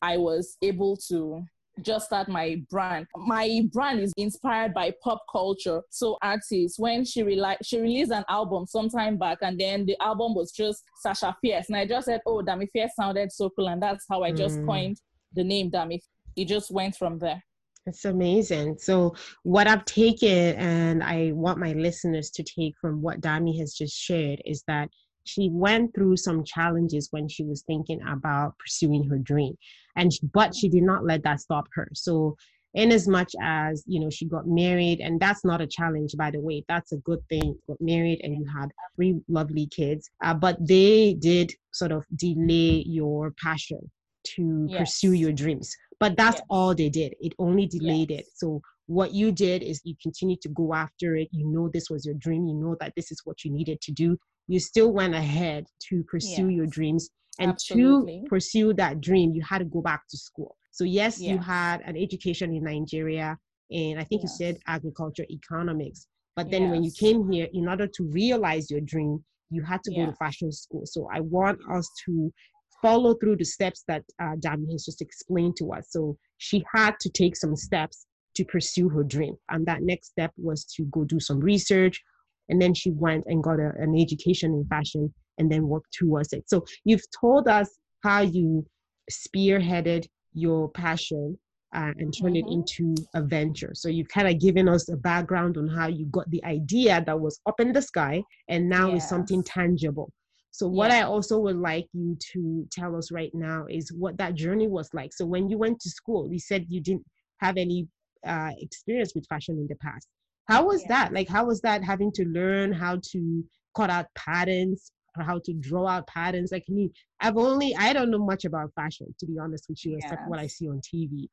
i 0.00 0.16
was 0.16 0.56
able 0.62 0.96
to 1.08 1.44
just 1.80 2.06
start 2.06 2.28
my 2.28 2.62
brand. 2.70 3.06
My 3.16 3.62
brand 3.72 4.00
is 4.00 4.12
inspired 4.16 4.74
by 4.74 4.92
pop 5.02 5.22
culture. 5.30 5.80
So 5.90 6.18
artists, 6.20 6.78
when 6.78 7.04
she 7.04 7.22
reli- 7.22 7.56
she 7.62 7.80
released 7.80 8.12
an 8.12 8.24
album 8.28 8.66
sometime 8.66 9.16
back, 9.16 9.38
and 9.42 9.58
then 9.58 9.86
the 9.86 9.96
album 10.00 10.34
was 10.34 10.52
just 10.52 10.84
Sasha 10.96 11.34
Fierce, 11.40 11.68
and 11.68 11.76
I 11.76 11.86
just 11.86 12.06
said, 12.06 12.20
"Oh, 12.26 12.42
Dami 12.42 12.68
Fierce 12.72 12.94
sounded 12.94 13.32
so 13.32 13.50
cool," 13.50 13.68
and 13.68 13.82
that's 13.82 14.04
how 14.08 14.22
I 14.22 14.32
just 14.32 14.58
mm. 14.58 14.66
coined 14.66 14.98
the 15.32 15.44
name 15.44 15.70
Dami. 15.70 16.00
It 16.36 16.46
just 16.46 16.70
went 16.70 16.96
from 16.96 17.18
there. 17.18 17.42
It's 17.86 18.04
amazing. 18.04 18.78
So, 18.78 19.14
what 19.42 19.66
I've 19.66 19.84
taken, 19.86 20.54
and 20.56 21.02
I 21.02 21.32
want 21.32 21.58
my 21.58 21.72
listeners 21.72 22.30
to 22.30 22.42
take 22.42 22.74
from 22.80 23.02
what 23.02 23.20
Dami 23.20 23.58
has 23.58 23.74
just 23.74 23.96
shared, 23.96 24.40
is 24.44 24.62
that 24.68 24.88
she 25.24 25.48
went 25.50 25.94
through 25.94 26.16
some 26.16 26.44
challenges 26.44 27.08
when 27.10 27.28
she 27.28 27.44
was 27.44 27.62
thinking 27.62 28.00
about 28.08 28.56
pursuing 28.58 29.08
her 29.08 29.18
dream. 29.18 29.56
And 29.96 30.10
but 30.32 30.54
she 30.54 30.68
did 30.68 30.82
not 30.82 31.04
let 31.04 31.22
that 31.24 31.40
stop 31.40 31.66
her. 31.74 31.88
So 31.94 32.36
in 32.74 32.90
as 32.90 33.06
much 33.06 33.34
as 33.42 33.84
you 33.86 34.00
know 34.00 34.08
she 34.08 34.24
got 34.26 34.46
married 34.46 35.00
and 35.00 35.20
that's 35.20 35.44
not 35.44 35.60
a 35.60 35.66
challenge 35.66 36.14
by 36.16 36.30
the 36.30 36.40
way. 36.40 36.64
That's 36.68 36.92
a 36.92 36.98
good 36.98 37.20
thing. 37.28 37.56
Got 37.68 37.80
married 37.80 38.20
and 38.22 38.34
you 38.34 38.46
had 38.46 38.70
three 38.96 39.20
lovely 39.28 39.66
kids 39.66 40.10
uh, 40.24 40.34
but 40.34 40.56
they 40.60 41.14
did 41.14 41.52
sort 41.72 41.92
of 41.92 42.04
delay 42.16 42.84
your 42.86 43.32
passion 43.42 43.90
to 44.24 44.66
yes. 44.68 44.78
pursue 44.78 45.12
your 45.12 45.32
dreams. 45.32 45.74
But 46.00 46.16
that's 46.16 46.38
yes. 46.38 46.46
all 46.48 46.74
they 46.74 46.88
did. 46.88 47.14
It 47.20 47.34
only 47.38 47.66
delayed 47.66 48.10
yes. 48.10 48.20
it 48.20 48.26
so 48.34 48.62
what 48.86 49.14
you 49.14 49.32
did 49.32 49.62
is 49.62 49.80
you 49.84 49.94
continued 50.02 50.40
to 50.42 50.48
go 50.50 50.74
after 50.74 51.16
it. 51.16 51.28
You 51.30 51.46
know 51.46 51.70
this 51.72 51.88
was 51.88 52.04
your 52.04 52.16
dream. 52.16 52.46
You 52.46 52.54
know 52.54 52.76
that 52.80 52.92
this 52.96 53.10
is 53.12 53.20
what 53.24 53.44
you 53.44 53.50
needed 53.50 53.80
to 53.82 53.92
do 53.92 54.18
you 54.48 54.60
still 54.60 54.92
went 54.92 55.14
ahead 55.14 55.66
to 55.88 56.02
pursue 56.04 56.48
your 56.48 56.66
dreams 56.66 57.10
and 57.38 57.52
Absolutely. 57.52 58.20
to 58.22 58.28
pursue 58.28 58.74
that 58.74 59.00
dream, 59.00 59.32
you 59.34 59.42
had 59.42 59.58
to 59.58 59.64
go 59.64 59.80
back 59.80 60.02
to 60.10 60.16
school. 60.16 60.56
So, 60.70 60.84
yes, 60.84 61.20
yes. 61.20 61.32
you 61.32 61.38
had 61.38 61.80
an 61.82 61.96
education 61.96 62.54
in 62.54 62.64
Nigeria, 62.64 63.38
and 63.70 63.98
I 63.98 64.04
think 64.04 64.22
yes. 64.22 64.36
you 64.38 64.46
said 64.46 64.58
agriculture 64.66 65.24
economics. 65.30 66.06
But 66.36 66.50
then 66.50 66.62
yes. 66.62 66.70
when 66.70 66.84
you 66.84 66.90
came 66.98 67.30
here, 67.30 67.48
in 67.52 67.68
order 67.68 67.86
to 67.86 68.04
realize 68.04 68.70
your 68.70 68.80
dream, 68.80 69.22
you 69.50 69.62
had 69.62 69.82
to 69.84 69.94
go 69.94 70.06
to 70.06 70.12
fashion 70.14 70.50
school. 70.52 70.82
So, 70.84 71.08
I 71.12 71.20
want 71.20 71.58
us 71.70 71.88
to 72.06 72.32
follow 72.80 73.14
through 73.14 73.36
the 73.36 73.44
steps 73.44 73.84
that 73.88 74.02
uh, 74.20 74.34
Dami 74.44 74.70
has 74.72 74.84
just 74.84 75.00
explained 75.00 75.56
to 75.56 75.72
us. 75.72 75.86
So, 75.90 76.16
she 76.38 76.64
had 76.74 76.96
to 77.00 77.10
take 77.10 77.36
some 77.36 77.56
steps 77.56 78.06
to 78.34 78.44
pursue 78.44 78.88
her 78.90 79.04
dream. 79.04 79.36
And 79.50 79.66
that 79.66 79.82
next 79.82 80.08
step 80.08 80.32
was 80.36 80.64
to 80.76 80.84
go 80.84 81.04
do 81.04 81.20
some 81.20 81.40
research. 81.40 82.02
And 82.48 82.60
then 82.60 82.74
she 82.74 82.90
went 82.90 83.24
and 83.26 83.42
got 83.42 83.60
a, 83.60 83.72
an 83.78 83.98
education 83.98 84.52
in 84.52 84.64
fashion 84.66 85.12
and 85.38 85.50
then 85.50 85.66
worked 85.66 85.92
towards 85.92 86.32
it. 86.32 86.44
So 86.48 86.64
you've 86.84 87.04
told 87.20 87.48
us 87.48 87.78
how 88.02 88.20
you 88.20 88.66
spearheaded 89.10 90.06
your 90.34 90.68
passion 90.70 91.38
uh, 91.74 91.92
and 91.98 92.14
turned 92.14 92.36
mm-hmm. 92.36 92.48
it 92.48 92.52
into 92.52 92.94
a 93.14 93.22
venture. 93.22 93.72
So 93.74 93.88
you've 93.88 94.08
kind 94.08 94.28
of 94.28 94.38
given 94.38 94.68
us 94.68 94.88
a 94.90 94.96
background 94.96 95.56
on 95.56 95.68
how 95.68 95.86
you 95.86 96.06
got 96.06 96.30
the 96.30 96.44
idea 96.44 97.02
that 97.06 97.18
was 97.18 97.40
up 97.46 97.60
in 97.60 97.72
the 97.72 97.82
sky 97.82 98.22
and 98.48 98.68
now 98.68 98.88
yes. 98.88 99.02
is 99.02 99.08
something 99.08 99.42
tangible. 99.42 100.12
So 100.50 100.68
what 100.68 100.90
I 100.90 101.02
also 101.02 101.38
would 101.38 101.56
like 101.56 101.86
you 101.94 102.16
to 102.34 102.68
tell 102.70 102.94
us 102.94 103.10
right 103.10 103.30
now 103.32 103.64
is 103.70 103.90
what 103.90 104.18
that 104.18 104.34
journey 104.34 104.68
was 104.68 104.90
like. 104.92 105.14
So 105.14 105.24
when 105.24 105.48
you 105.48 105.56
went 105.56 105.80
to 105.80 105.88
school, 105.88 106.30
you 106.30 106.38
said 106.38 106.66
you 106.68 106.82
didn't 106.82 107.06
have 107.38 107.56
any 107.56 107.88
uh, 108.26 108.50
experience 108.58 109.14
with 109.14 109.26
fashion 109.28 109.56
in 109.56 109.66
the 109.66 109.76
past. 109.76 110.06
How 110.48 110.66
was 110.66 110.84
that? 110.84 111.12
Like, 111.12 111.28
how 111.28 111.46
was 111.46 111.60
that 111.60 111.84
having 111.84 112.12
to 112.12 112.24
learn 112.24 112.72
how 112.72 112.98
to 113.12 113.44
cut 113.74 113.90
out 113.90 114.06
patterns, 114.14 114.92
or 115.16 115.24
how 115.24 115.40
to 115.44 115.52
draw 115.54 115.86
out 115.86 116.06
patterns. 116.06 116.52
Like 116.52 116.68
me, 116.68 116.90
I've 117.20 117.36
only 117.36 117.74
I 117.76 117.92
don't 117.92 118.10
know 118.10 118.24
much 118.24 118.44
about 118.44 118.72
fashion 118.74 119.14
to 119.18 119.26
be 119.26 119.38
honest 119.38 119.66
with 119.68 119.84
you, 119.84 119.92
yes. 119.92 120.04
except 120.04 120.28
what 120.28 120.38
I 120.38 120.46
see 120.46 120.68
on 120.68 120.80
TV. 120.80 121.28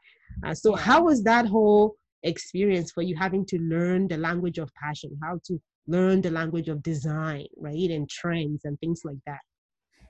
Uh, 0.46 0.54
so 0.54 0.76
yeah. 0.76 0.84
how 0.84 1.04
was 1.04 1.24
that 1.24 1.46
whole 1.46 1.96
experience 2.24 2.92
for 2.92 3.02
you 3.02 3.16
having 3.16 3.46
to 3.46 3.60
learn 3.60 4.08
the 4.08 4.18
language 4.18 4.58
of 4.58 4.70
passion, 4.76 5.18
how 5.24 5.40
to 5.46 5.60
learn 5.88 6.22
the 6.22 6.32
language 6.32 6.70
of 6.70 6.84
design, 6.84 7.46
right, 7.58 7.90
and 7.90 8.10
trends 8.10 8.66
and 8.66 8.80
things 8.80 9.02
like 9.04 9.18
that? 9.26 9.40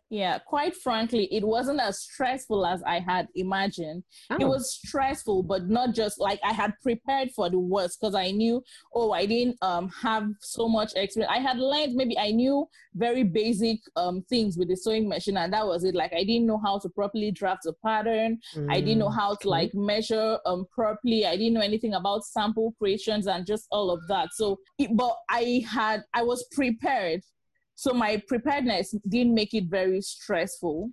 Yeah, 0.10 0.40
quite 0.40 0.76
frankly, 0.76 1.28
it 1.32 1.46
wasn't 1.46 1.80
as 1.80 2.02
stressful 2.02 2.66
as 2.66 2.82
I 2.84 3.00
had 3.00 3.28
imagined. 3.36 4.04
Oh. 4.32 4.38
It 4.40 4.48
was 4.48 4.74
stressful, 4.74 5.44
but 5.44 5.70
not 5.70 5.94
just 5.94 6.20
like 6.20 6.40
I 6.44 6.52
had 6.52 6.74
prepared 6.82 7.30
for 7.36 7.50
the 7.50 7.60
worst 7.60 8.00
because 8.00 8.16
I 8.16 8.32
knew, 8.32 8.64
oh, 8.96 9.12
I 9.12 9.28
didn't 9.28 9.58
um, 9.62 9.90
have 10.02 10.28
so 10.42 10.68
much 10.68 10.94
experience. 10.96 11.32
I 11.32 11.40
had 11.40 11.58
learned 11.58 11.94
maybe 11.94 12.18
I 12.18 12.32
knew 12.32 12.68
very 12.96 13.24
basic 13.24 13.80
um, 13.96 14.24
things 14.30 14.58
with 14.58 14.70
the 14.70 14.76
sewing 14.76 15.08
machine, 15.08 15.38
and 15.38 15.54
that 15.54 15.66
was 15.66 15.84
it. 15.84 15.94
Like 15.94 16.14
I 16.14 16.24
didn't 16.24 16.48
know 16.48 16.60
how 16.64 16.80
to 16.80 16.90
properly 16.90 17.32
draft 17.32 17.68
a 17.68 17.74
pattern. 17.86 18.40
Mm, 18.56 18.72
I 18.72 18.82
didn't 18.82 19.00
know 19.00 19.10
how 19.10 19.36
to 19.36 19.50
like 19.50 19.76
measure 19.76 20.40
um, 20.48 20.66
properly. 20.74 21.28
I 21.28 21.38
didn't 21.38 21.54
know 21.54 21.62
anything 21.62 21.94
about 21.94 22.26
sample 22.26 22.74
creations 22.80 23.28
and 23.28 23.46
just 23.46 23.68
all 23.72 23.92
of 23.92 24.00
that. 24.08 24.30
So, 24.34 24.58
it, 24.80 24.90
but 24.96 25.16
I 25.30 25.64
had 25.70 26.04
I 26.16 26.24
was 26.24 26.48
prepared 26.52 27.22
so 27.80 27.94
my 27.94 28.22
preparedness 28.28 28.94
didn't 29.08 29.34
make 29.34 29.54
it 29.54 29.70
very 29.70 30.02
stressful. 30.02 30.90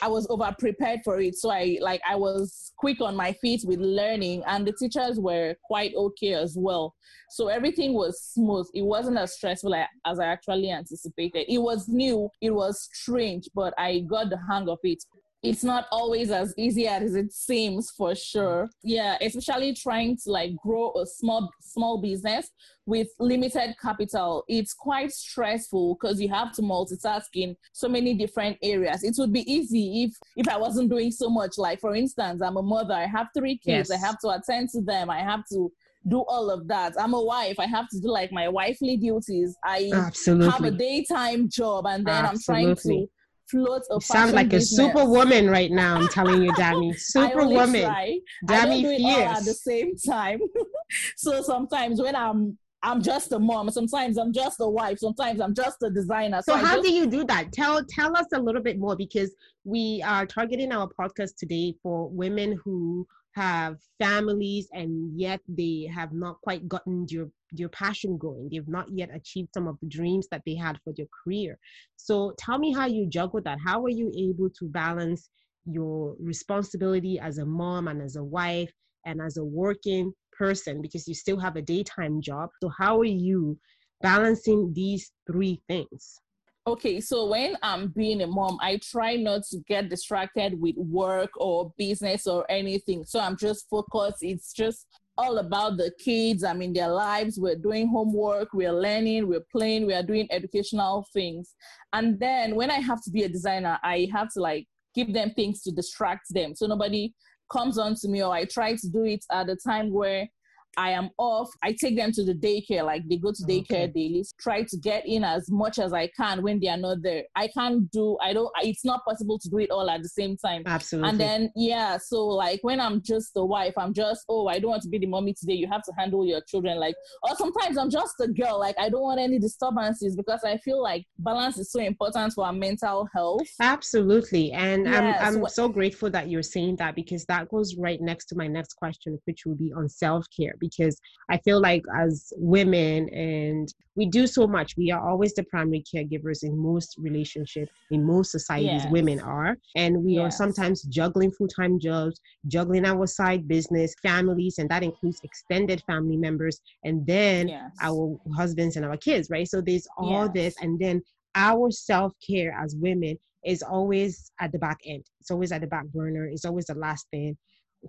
I 0.00 0.08
was 0.08 0.26
over 0.30 0.50
prepared 0.58 1.00
for 1.04 1.20
it. 1.20 1.36
So 1.36 1.50
I 1.50 1.76
like 1.82 2.00
I 2.08 2.16
was 2.16 2.72
quick 2.78 3.02
on 3.02 3.14
my 3.14 3.34
feet 3.34 3.60
with 3.66 3.80
learning 3.80 4.42
and 4.46 4.66
the 4.66 4.72
teachers 4.72 5.20
were 5.20 5.54
quite 5.64 5.94
okay 5.94 6.32
as 6.32 6.56
well. 6.58 6.94
So 7.28 7.48
everything 7.48 7.92
was 7.92 8.18
smooth. 8.32 8.66
It 8.72 8.80
wasn't 8.80 9.18
as 9.18 9.34
stressful 9.34 9.74
as 9.74 10.18
I 10.18 10.24
actually 10.24 10.70
anticipated. 10.70 11.52
It 11.52 11.58
was 11.58 11.86
new, 11.86 12.30
it 12.40 12.50
was 12.50 12.88
strange, 12.94 13.50
but 13.54 13.74
I 13.76 13.98
got 14.08 14.30
the 14.30 14.38
hang 14.50 14.70
of 14.70 14.78
it 14.84 15.04
it's 15.42 15.62
not 15.62 15.86
always 15.92 16.30
as 16.30 16.54
easy 16.56 16.88
as 16.88 17.14
it 17.14 17.32
seems 17.32 17.90
for 17.90 18.14
sure 18.14 18.68
yeah 18.82 19.16
especially 19.20 19.74
trying 19.74 20.16
to 20.16 20.30
like 20.30 20.50
grow 20.56 20.92
a 20.94 21.06
small 21.06 21.50
small 21.60 22.00
business 22.00 22.50
with 22.86 23.08
limited 23.18 23.74
capital 23.82 24.44
it's 24.48 24.72
quite 24.72 25.12
stressful 25.12 25.96
because 26.00 26.20
you 26.20 26.28
have 26.28 26.52
to 26.52 26.62
multitask 26.62 27.26
in 27.34 27.56
so 27.72 27.88
many 27.88 28.14
different 28.14 28.56
areas 28.62 29.02
it 29.02 29.14
would 29.18 29.32
be 29.32 29.50
easy 29.52 30.04
if 30.04 30.16
if 30.36 30.48
i 30.48 30.56
wasn't 30.56 30.88
doing 30.88 31.10
so 31.10 31.28
much 31.28 31.58
like 31.58 31.80
for 31.80 31.94
instance 31.94 32.40
i'm 32.40 32.56
a 32.56 32.62
mother 32.62 32.94
i 32.94 33.06
have 33.06 33.26
three 33.36 33.58
kids 33.58 33.90
yes. 33.90 34.02
i 34.02 34.06
have 34.06 34.18
to 34.18 34.28
attend 34.28 34.68
to 34.68 34.80
them 34.80 35.10
i 35.10 35.18
have 35.18 35.42
to 35.50 35.70
do 36.08 36.24
all 36.28 36.50
of 36.50 36.68
that. 36.68 36.94
I'm 36.98 37.14
a 37.14 37.20
wife. 37.20 37.58
I 37.58 37.66
have 37.66 37.88
to 37.88 38.00
do 38.00 38.08
like 38.08 38.32
my 38.32 38.48
wifely 38.48 38.96
duties. 38.96 39.56
I 39.64 39.90
Absolutely. 39.92 40.50
have 40.50 40.64
a 40.64 40.70
daytime 40.70 41.48
job 41.48 41.86
and 41.86 42.06
then 42.06 42.24
Absolutely. 42.24 42.70
I'm 42.70 42.76
trying 42.76 42.76
to 42.76 43.10
float 43.50 43.82
a 43.90 43.94
you 43.94 44.00
sound 44.00 44.32
like 44.32 44.48
business. 44.48 44.78
a 44.78 44.82
superwoman 44.82 45.48
right 45.48 45.70
now. 45.70 45.96
I'm 45.96 46.08
telling 46.08 46.42
you, 46.42 46.52
Dami. 46.52 46.94
Superwoman. 46.98 47.84
I 47.84 48.20
Dami 48.44 48.82
do 48.82 48.90
it 48.90 48.98
fierce. 48.98 49.38
at 49.38 49.44
the 49.44 49.54
same 49.54 49.96
time. 49.96 50.40
so 51.16 51.42
sometimes 51.42 52.00
when 52.00 52.14
I'm 52.14 52.58
I'm 52.86 53.02
just 53.02 53.32
a 53.32 53.38
mom. 53.38 53.68
Sometimes 53.70 54.16
I'm 54.16 54.32
just 54.32 54.58
a 54.60 54.68
wife. 54.68 55.00
Sometimes 55.00 55.40
I'm 55.40 55.54
just 55.54 55.82
a 55.82 55.90
designer. 55.90 56.40
So, 56.42 56.52
so 56.52 56.64
how 56.64 56.76
just... 56.76 56.86
do 56.86 56.94
you 56.94 57.06
do 57.06 57.24
that? 57.24 57.52
Tell 57.52 57.84
tell 57.84 58.16
us 58.16 58.26
a 58.32 58.40
little 58.40 58.62
bit 58.62 58.78
more 58.78 58.94
because 58.94 59.34
we 59.64 60.02
are 60.06 60.24
targeting 60.24 60.70
our 60.70 60.88
podcast 60.98 61.36
today 61.36 61.74
for 61.82 62.08
women 62.08 62.58
who 62.64 63.04
have 63.34 63.76
families 63.98 64.68
and 64.72 65.12
yet 65.18 65.40
they 65.48 65.90
have 65.92 66.12
not 66.12 66.40
quite 66.42 66.66
gotten 66.68 67.06
your 67.10 67.28
your 67.52 67.68
passion 67.68 68.16
going 68.16 68.48
they've 68.50 68.66
not 68.66 68.86
yet 68.90 69.10
achieved 69.14 69.50
some 69.52 69.68
of 69.68 69.76
the 69.82 69.88
dreams 69.88 70.26
that 70.30 70.40
they 70.46 70.54
had 70.54 70.78
for 70.82 70.94
their 70.96 71.06
career 71.22 71.58
so 71.96 72.32
tell 72.38 72.58
me 72.58 72.72
how 72.72 72.86
you 72.86 73.06
juggle 73.06 73.40
that 73.42 73.58
how 73.62 73.84
are 73.84 73.90
you 73.90 74.10
able 74.16 74.48
to 74.48 74.64
balance 74.70 75.28
your 75.66 76.16
responsibility 76.18 77.18
as 77.18 77.36
a 77.36 77.44
mom 77.44 77.88
and 77.88 78.00
as 78.00 78.16
a 78.16 78.24
wife 78.24 78.72
and 79.04 79.20
as 79.20 79.36
a 79.36 79.44
working 79.44 80.12
person 80.38 80.82
because 80.82 81.06
you 81.08 81.14
still 81.14 81.38
have 81.38 81.56
a 81.56 81.62
daytime 81.62 82.20
job. 82.20 82.50
So 82.62 82.70
how 82.76 82.98
are 83.00 83.04
you 83.04 83.58
balancing 84.02 84.72
these 84.74 85.12
three 85.26 85.62
things? 85.68 86.20
Okay 86.68 87.00
so 87.00 87.26
when 87.26 87.56
i'm 87.62 87.88
being 87.90 88.22
a 88.22 88.26
mom 88.26 88.58
i 88.60 88.76
try 88.78 89.14
not 89.14 89.44
to 89.44 89.58
get 89.68 89.88
distracted 89.88 90.60
with 90.60 90.74
work 90.76 91.30
or 91.36 91.72
business 91.78 92.26
or 92.26 92.44
anything. 92.50 93.04
So 93.04 93.20
i'm 93.20 93.36
just 93.36 93.68
focused. 93.70 94.18
It's 94.22 94.52
just 94.52 94.86
all 95.16 95.38
about 95.38 95.76
the 95.76 95.92
kids. 96.00 96.42
I 96.42 96.54
mean 96.54 96.72
their 96.72 96.88
lives. 96.88 97.38
We're 97.38 97.54
doing 97.54 97.86
homework. 97.86 98.48
We're 98.52 98.72
learning. 98.72 99.28
We're 99.28 99.46
playing. 99.52 99.86
We 99.86 99.94
are 99.94 100.02
doing 100.02 100.26
educational 100.32 101.06
things. 101.12 101.54
And 101.92 102.18
then 102.18 102.56
when 102.56 102.72
i 102.72 102.80
have 102.80 103.00
to 103.04 103.10
be 103.10 103.22
a 103.22 103.28
designer 103.28 103.78
i 103.84 104.08
have 104.12 104.32
to 104.32 104.40
like 104.40 104.66
give 104.96 105.12
them 105.12 105.30
things 105.36 105.62
to 105.62 105.70
distract 105.70 106.26
them. 106.30 106.56
So 106.56 106.66
nobody 106.66 107.14
comes 107.50 107.78
on 107.78 107.94
to 107.94 108.08
me 108.08 108.22
or 108.22 108.32
i 108.32 108.44
try 108.44 108.74
to 108.74 108.88
do 108.88 109.04
it 109.04 109.24
at 109.30 109.48
a 109.48 109.56
time 109.56 109.92
where 109.92 110.28
I 110.76 110.90
am 110.90 111.10
off, 111.18 111.48
I 111.62 111.72
take 111.72 111.96
them 111.96 112.12
to 112.12 112.24
the 112.24 112.34
daycare, 112.34 112.84
like 112.84 113.08
they 113.08 113.16
go 113.16 113.32
to 113.32 113.42
daycare 113.44 113.84
okay. 113.84 113.92
daily, 113.94 114.24
try 114.38 114.62
to 114.62 114.76
get 114.76 115.06
in 115.06 115.24
as 115.24 115.50
much 115.50 115.78
as 115.78 115.92
I 115.92 116.08
can 116.08 116.42
when 116.42 116.60
they 116.60 116.68
are 116.68 116.76
not 116.76 117.02
there. 117.02 117.24
I 117.34 117.48
can't 117.48 117.90
do, 117.90 118.18
I 118.22 118.32
don't, 118.32 118.50
it's 118.62 118.84
not 118.84 119.04
possible 119.04 119.38
to 119.38 119.48
do 119.48 119.58
it 119.58 119.70
all 119.70 119.88
at 119.88 120.02
the 120.02 120.08
same 120.08 120.36
time. 120.36 120.62
Absolutely. 120.66 121.10
And 121.10 121.20
then, 121.20 121.52
yeah, 121.56 121.96
so 121.98 122.26
like 122.26 122.60
when 122.62 122.80
I'm 122.80 123.00
just 123.02 123.32
the 123.34 123.44
wife, 123.44 123.74
I'm 123.76 123.94
just, 123.94 124.24
oh, 124.28 124.48
I 124.48 124.58
don't 124.58 124.70
want 124.70 124.82
to 124.82 124.88
be 124.88 124.98
the 124.98 125.06
mommy 125.06 125.34
today. 125.34 125.54
You 125.54 125.68
have 125.68 125.82
to 125.84 125.92
handle 125.96 126.26
your 126.26 126.40
children. 126.42 126.78
Like, 126.78 126.94
or 127.22 127.34
sometimes 127.36 127.78
I'm 127.78 127.90
just 127.90 128.14
a 128.20 128.28
girl, 128.28 128.58
like 128.58 128.76
I 128.78 128.88
don't 128.88 129.02
want 129.02 129.20
any 129.20 129.38
disturbances 129.38 130.16
because 130.16 130.44
I 130.44 130.58
feel 130.58 130.82
like 130.82 131.06
balance 131.18 131.58
is 131.58 131.72
so 131.72 131.80
important 131.80 132.34
for 132.34 132.44
our 132.44 132.52
mental 132.52 133.08
health. 133.14 133.42
Absolutely. 133.60 134.52
And 134.52 134.86
yeah, 134.86 135.18
I'm, 135.20 135.36
I'm 135.36 135.42
so, 135.42 135.66
so 135.66 135.68
grateful 135.68 136.10
that 136.10 136.28
you're 136.28 136.42
saying 136.42 136.76
that 136.76 136.94
because 136.94 137.24
that 137.26 137.48
goes 137.48 137.76
right 137.76 138.00
next 138.00 138.26
to 138.26 138.36
my 138.36 138.46
next 138.46 138.74
question, 138.74 139.18
which 139.24 139.46
will 139.46 139.54
be 139.54 139.72
on 139.72 139.88
self 139.88 140.26
care 140.36 140.54
because 140.70 141.00
I 141.28 141.38
feel 141.38 141.60
like 141.60 141.82
as 141.94 142.32
women 142.36 143.08
and 143.10 143.72
we 143.96 144.06
do 144.06 144.26
so 144.26 144.46
much. 144.46 144.76
We 144.76 144.90
are 144.90 145.08
always 145.08 145.34
the 145.34 145.42
primary 145.44 145.82
caregivers 145.82 146.42
in 146.42 146.56
most 146.56 146.96
relationships, 146.98 147.72
in 147.90 148.04
most 148.04 148.30
societies, 148.30 148.84
yes. 148.84 148.92
women 148.92 149.20
are. 149.20 149.56
And 149.74 150.04
we 150.04 150.14
yes. 150.14 150.22
are 150.22 150.30
sometimes 150.30 150.82
juggling 150.82 151.32
full-time 151.32 151.80
jobs, 151.80 152.20
juggling 152.46 152.84
our 152.84 153.06
side 153.06 153.48
business, 153.48 153.94
families, 154.02 154.58
and 154.58 154.68
that 154.68 154.82
includes 154.82 155.20
extended 155.24 155.82
family 155.86 156.16
members, 156.16 156.60
and 156.84 157.06
then 157.06 157.48
yes. 157.48 157.70
our 157.80 158.18
husbands 158.36 158.76
and 158.76 158.84
our 158.84 158.98
kids, 158.98 159.30
right? 159.30 159.48
So 159.48 159.60
there's 159.60 159.88
all 159.96 160.28
this, 160.28 160.54
and 160.60 160.78
then 160.78 161.02
our 161.34 161.70
self-care 161.70 162.54
as 162.62 162.76
women 162.76 163.18
is 163.44 163.62
always 163.62 164.30
at 164.40 164.52
the 164.52 164.58
back 164.58 164.78
end. 164.84 165.04
It's 165.20 165.30
always 165.30 165.52
at 165.52 165.60
the 165.60 165.66
back 165.66 165.86
burner. 165.86 166.26
It's 166.26 166.44
always 166.44 166.66
the 166.66 166.74
last 166.74 167.06
thing 167.10 167.36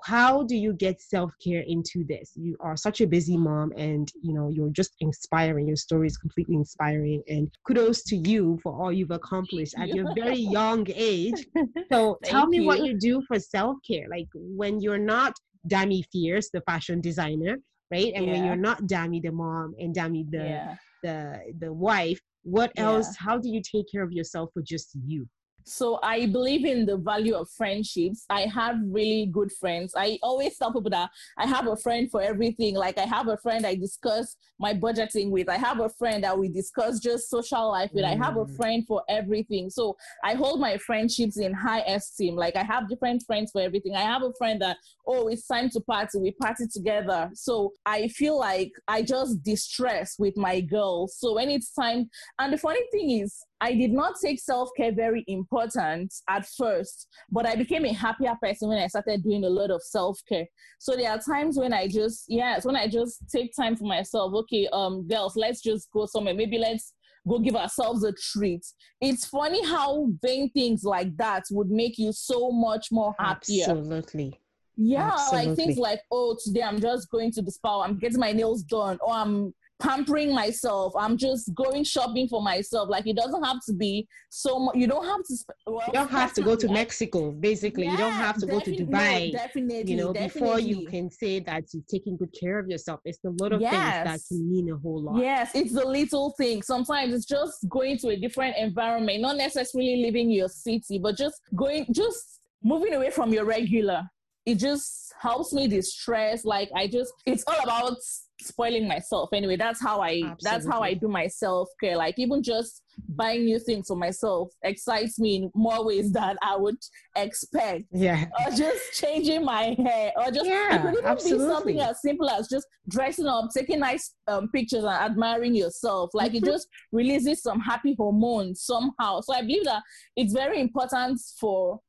how 0.04 0.44
do 0.44 0.56
you 0.56 0.74
get 0.74 1.02
self-care 1.02 1.64
into 1.68 2.04
this 2.08 2.32
you 2.36 2.56
are 2.60 2.76
such 2.76 3.02
a 3.02 3.08
busy 3.08 3.38
mom 3.38 3.72
and 3.78 4.12
you 4.22 4.34
know 4.34 4.50
you're 4.50 4.70
just 4.70 4.96
inspiring 5.02 5.68
your 5.68 5.76
story 5.76 6.08
is 6.08 6.18
completely 6.18 6.56
inspiring 6.56 7.22
and 7.28 7.50
kudos 7.66 8.04
to 8.04 8.16
you 8.16 8.60
for 8.64 8.74
all 8.74 8.92
you've 8.92 9.12
accomplished 9.12 9.76
at 9.78 9.90
your 9.90 10.14
very 10.16 10.40
young 10.60 10.86
age 10.94 11.46
so 11.92 12.18
tell 12.24 12.48
me 12.48 12.58
you. 12.58 12.66
what 12.66 12.84
you 12.84 12.98
do 12.98 13.22
for 13.28 13.40
self-care 13.40 14.08
like 14.10 14.28
when 14.34 14.80
you're 14.82 14.98
not 14.98 15.34
Dami 15.70 16.04
Fierce 16.12 16.50
the 16.52 16.62
fashion 16.62 17.02
designer 17.02 17.58
right 17.92 18.14
and 18.16 18.26
yeah. 18.26 18.32
when 18.32 18.46
you're 18.46 18.56
not 18.56 18.82
Dami 18.84 19.22
the 19.22 19.32
mom 19.32 19.74
and 19.80 19.96
Dami 19.96 20.30
the 20.30 20.38
yeah. 20.38 20.76
the 21.04 21.40
the 21.60 21.74
wife 21.74 22.20
what 22.44 22.72
else 22.78 23.08
yeah. 23.08 23.26
how 23.26 23.38
do 23.38 23.50
you 23.50 23.62
take 23.62 23.86
care 23.92 24.04
of 24.04 24.12
yourself 24.12 24.50
for 24.54 24.62
just 24.62 24.92
you 25.06 25.28
so 25.68 26.00
I 26.02 26.28
believe 26.28 26.66
in 26.66 26.86
the 26.86 26.98
value 26.98 27.36
of 27.36 27.50
friendships. 27.50 28.26
I 28.30 28.42
have 28.42 28.78
really 28.86 29.26
good 29.26 29.52
friends. 29.52 29.94
I 29.96 30.18
always 30.24 30.58
tell 30.58 30.72
people 30.72 30.90
that 30.92 31.10
I 31.38 31.46
have 31.46 31.68
a 31.68 31.76
friend 31.76 32.10
for 32.10 32.22
everything. 32.22 32.76
Like 32.76 32.98
I 32.98 33.04
have 33.04 33.28
a 33.28 33.38
friend 33.38 33.66
I 33.66 33.76
discuss 33.76 34.36
my 34.60 34.74
budgeting 34.74 35.30
with. 35.30 35.50
I 35.50 35.58
have 35.58 35.80
a 35.80 35.90
friend 35.90 36.24
that 36.24 36.38
we 36.38 36.48
discuss 36.50 37.00
just 37.00 37.30
social 37.30 37.70
life 37.70 37.92
with. 37.94 38.06
Mm. 38.06 38.14
I 38.14 38.26
have 38.26 38.38
a 38.38 38.46
mm. 38.46 38.56
friend 38.56 38.86
for 38.88 39.04
everything. 39.10 39.70
So 39.70 39.98
I 40.24 40.34
hold 40.34 40.60
my 40.60 40.78
friendships 40.78 41.38
in 41.38 41.54
high 41.54 41.82
esteem. 41.82 42.36
Like 42.36 42.56
I 42.56 42.64
have 42.64 42.90
different 42.90 43.24
friends 43.28 43.52
for 43.52 43.62
everything. 43.62 43.96
I 43.96 44.02
have 44.02 44.24
a 44.24 44.34
friend 44.38 44.62
that, 44.62 44.78
oh, 45.06 45.28
it's 45.28 45.48
time 45.48 45.70
to 45.72 45.82
party. 45.82 46.18
We 46.20 46.32
party 46.32 46.66
together. 46.72 47.30
So 47.34 47.74
I 47.86 48.08
feel 48.08 48.40
like 48.40 48.72
I 48.88 49.02
just 49.02 49.44
distress 49.44 50.16
with 50.18 50.38
my 50.38 50.62
girls. 50.62 51.18
So 51.20 51.36
when 51.36 51.50
it's 51.50 51.74
time, 51.74 52.10
and 52.40 52.54
the 52.54 52.58
funny 52.58 52.82
thing 52.92 53.12
is, 53.12 53.44
I 53.60 53.74
did 53.74 53.92
not 53.92 54.16
take 54.24 54.40
self 54.40 54.70
care 54.78 54.92
very 54.92 55.24
important 55.28 56.14
at 56.30 56.46
first, 56.46 57.08
but 57.32 57.46
I 57.46 57.56
became 57.56 57.86
a 57.86 57.94
happier 57.94 58.36
person 58.42 58.70
when 58.70 58.78
I 58.78 58.88
started 58.88 59.24
doing 59.24 59.44
a 59.46 59.50
lot 59.50 59.72
of 59.72 59.82
self 59.84 60.20
care. 60.28 60.46
So 60.80 60.96
there 60.96 61.12
are 61.12 61.20
times 61.20 61.58
when 61.58 61.74
I 61.74 61.88
just, 61.88 62.26
yes, 62.28 62.66
when 62.66 62.76
I 62.76 62.88
just 62.88 63.24
take 63.34 63.52
time 63.56 63.76
for 63.76 63.86
myself. 63.86 64.34
Okay, 64.34 64.68
um, 64.72 65.08
girls, 65.08 65.36
let's 65.36 65.62
just 65.62 65.92
go 65.92 66.06
somewhere. 66.06 66.34
Maybe 66.34 66.58
let's 66.58 66.94
go 67.28 67.40
give 67.40 67.56
ourselves 67.56 68.04
a 68.04 68.14
treat. 68.14 68.66
It's 69.02 69.26
funny 69.26 69.66
how 69.66 70.08
vain 70.22 70.52
things 70.52 70.84
like 70.84 71.16
that 71.18 71.44
would 71.52 71.70
make 71.70 71.98
you 71.98 72.12
so 72.14 72.52
much 72.52 72.88
more 72.92 73.16
happier. 73.20 73.66
Absolutely. 73.70 74.40
Yeah, 74.78 75.12
Absolutely. 75.12 75.48
like 75.48 75.56
things 75.56 75.78
like, 75.78 76.02
oh, 76.12 76.38
today 76.44 76.62
I'm 76.62 76.80
just 76.80 77.10
going 77.10 77.32
to 77.32 77.42
the 77.42 77.52
spa, 77.52 77.82
I'm 77.82 77.98
getting 77.98 78.20
my 78.20 78.32
nails 78.32 78.62
done, 78.62 79.00
or 79.02 79.12
I'm 79.12 79.54
pampering 79.80 80.34
myself. 80.34 80.94
I'm 80.98 81.18
just 81.18 81.54
going 81.54 81.84
shopping 81.84 82.28
for 82.28 82.42
myself. 82.42 82.90
Like 82.90 83.08
it 83.08 83.16
doesn't 83.16 83.44
have 83.44 83.58
to 83.68 83.74
be 83.74 84.08
so 84.30 84.60
much. 84.60 84.76
You 84.76 84.88
don't 84.88 85.06
have 85.06 85.24
to. 85.26 85.36
Sp- 85.38 85.60
well, 85.66 85.84
you 85.88 85.94
don't 85.94 86.12
have 86.12 86.34
to 86.34 86.42
go 86.42 86.56
to 86.56 86.68
Mexico. 86.68 87.32
Basically, 87.32 87.86
yeah, 87.86 87.92
you 87.92 87.98
don't 87.98 88.12
have 88.12 88.38
to 88.38 88.46
go 88.46 88.60
to 88.60 88.72
Dubai. 88.72 89.32
No, 89.32 89.40
definitely, 89.40 89.92
you 89.92 89.98
know, 89.98 90.14
definitely. 90.14 90.40
before 90.40 90.60
you 90.60 90.88
can 90.88 91.10
say 91.10 91.40
that 91.42 91.64
you're 91.74 91.84
taking 91.90 92.18
good 92.18 92.34
care 92.40 92.60
of 92.60 92.68
yourself. 92.68 93.00
It's 93.06 93.20
the 93.20 93.32
little 93.40 93.62
yes. 93.62 93.72
things 93.72 94.04
that 94.06 94.20
can 94.28 94.52
mean 94.52 94.72
a 94.72 94.78
whole 94.78 95.02
lot. 95.02 95.22
Yes, 95.22 95.52
it's 95.54 95.74
the 95.74 95.86
little 95.86 96.34
things. 96.38 96.66
Sometimes 96.66 97.14
it's 97.14 97.26
just 97.26 97.68
going 97.70 97.98
to 98.00 98.10
a 98.10 98.18
different 98.18 98.56
environment, 98.58 99.22
not 99.22 99.38
necessarily 99.38 100.04
leaving 100.04 100.30
your 100.32 100.50
city, 100.50 101.00
but 101.00 101.18
just 101.18 101.42
going, 101.56 101.86
just 101.92 102.42
moving 102.64 102.94
away 102.94 103.12
from 103.12 103.34
your 103.34 103.46
regular. 103.46 104.04
It 104.46 104.56
just 104.56 105.14
helps 105.20 105.54
me 105.54 105.68
distress. 105.68 106.46
Like 106.46 106.70
I 106.76 106.88
just, 106.88 107.14
it's 107.26 107.44
all 107.48 107.60
about 107.64 107.98
spoiling 108.40 108.88
myself 108.88 109.30
anyway 109.34 109.56
that's 109.56 109.82
how 109.82 110.00
i 110.00 110.10
Absolutely. 110.10 110.38
that's 110.44 110.68
how 110.68 110.82
i 110.82 110.94
do 110.94 111.08
my 111.08 111.28
self-care 111.28 111.98
like 111.98 112.18
even 112.18 112.42
just 112.44 112.84
buying 113.10 113.46
new 113.46 113.60
things 113.60 113.88
for 113.88 113.96
myself 113.96 114.50
excites 114.64 115.20
me 115.20 115.36
in 115.38 115.52
more 115.54 115.86
ways 115.86 116.12
than 116.12 116.36
i 116.42 116.56
would 116.56 116.78
expect 117.16 117.84
yeah 117.92 118.26
or 118.46 118.52
just 118.52 118.94
changing 118.94 119.44
my 119.44 119.76
hair 119.84 120.12
or 120.18 120.32
just 120.32 120.46
yeah, 120.46 120.92
it 120.92 121.04
absolutely. 121.04 121.46
be 121.46 121.52
something 121.52 121.80
as 121.80 122.02
simple 122.02 122.30
as 122.30 122.48
just 122.48 122.66
dressing 122.90 123.28
up 123.28 123.50
taking 123.56 123.80
nice 123.80 124.14
um, 124.28 124.50
pictures 124.50 124.84
and 124.84 124.88
admiring 124.88 125.56
yourself 125.56 126.10
like 126.14 126.32
mm-hmm. 126.32 126.44
it 126.44 126.52
just 126.52 126.68
releases 126.92 127.42
some 127.42 127.60
happy 127.60 127.96
hormones 127.98 128.62
somehow 128.62 129.20
so 129.22 129.34
i 129.34 129.42
believe 129.42 129.66
that 129.66 129.84
it's 130.16 130.34
very 130.34 130.60
important 130.60 131.20
for 131.40 131.80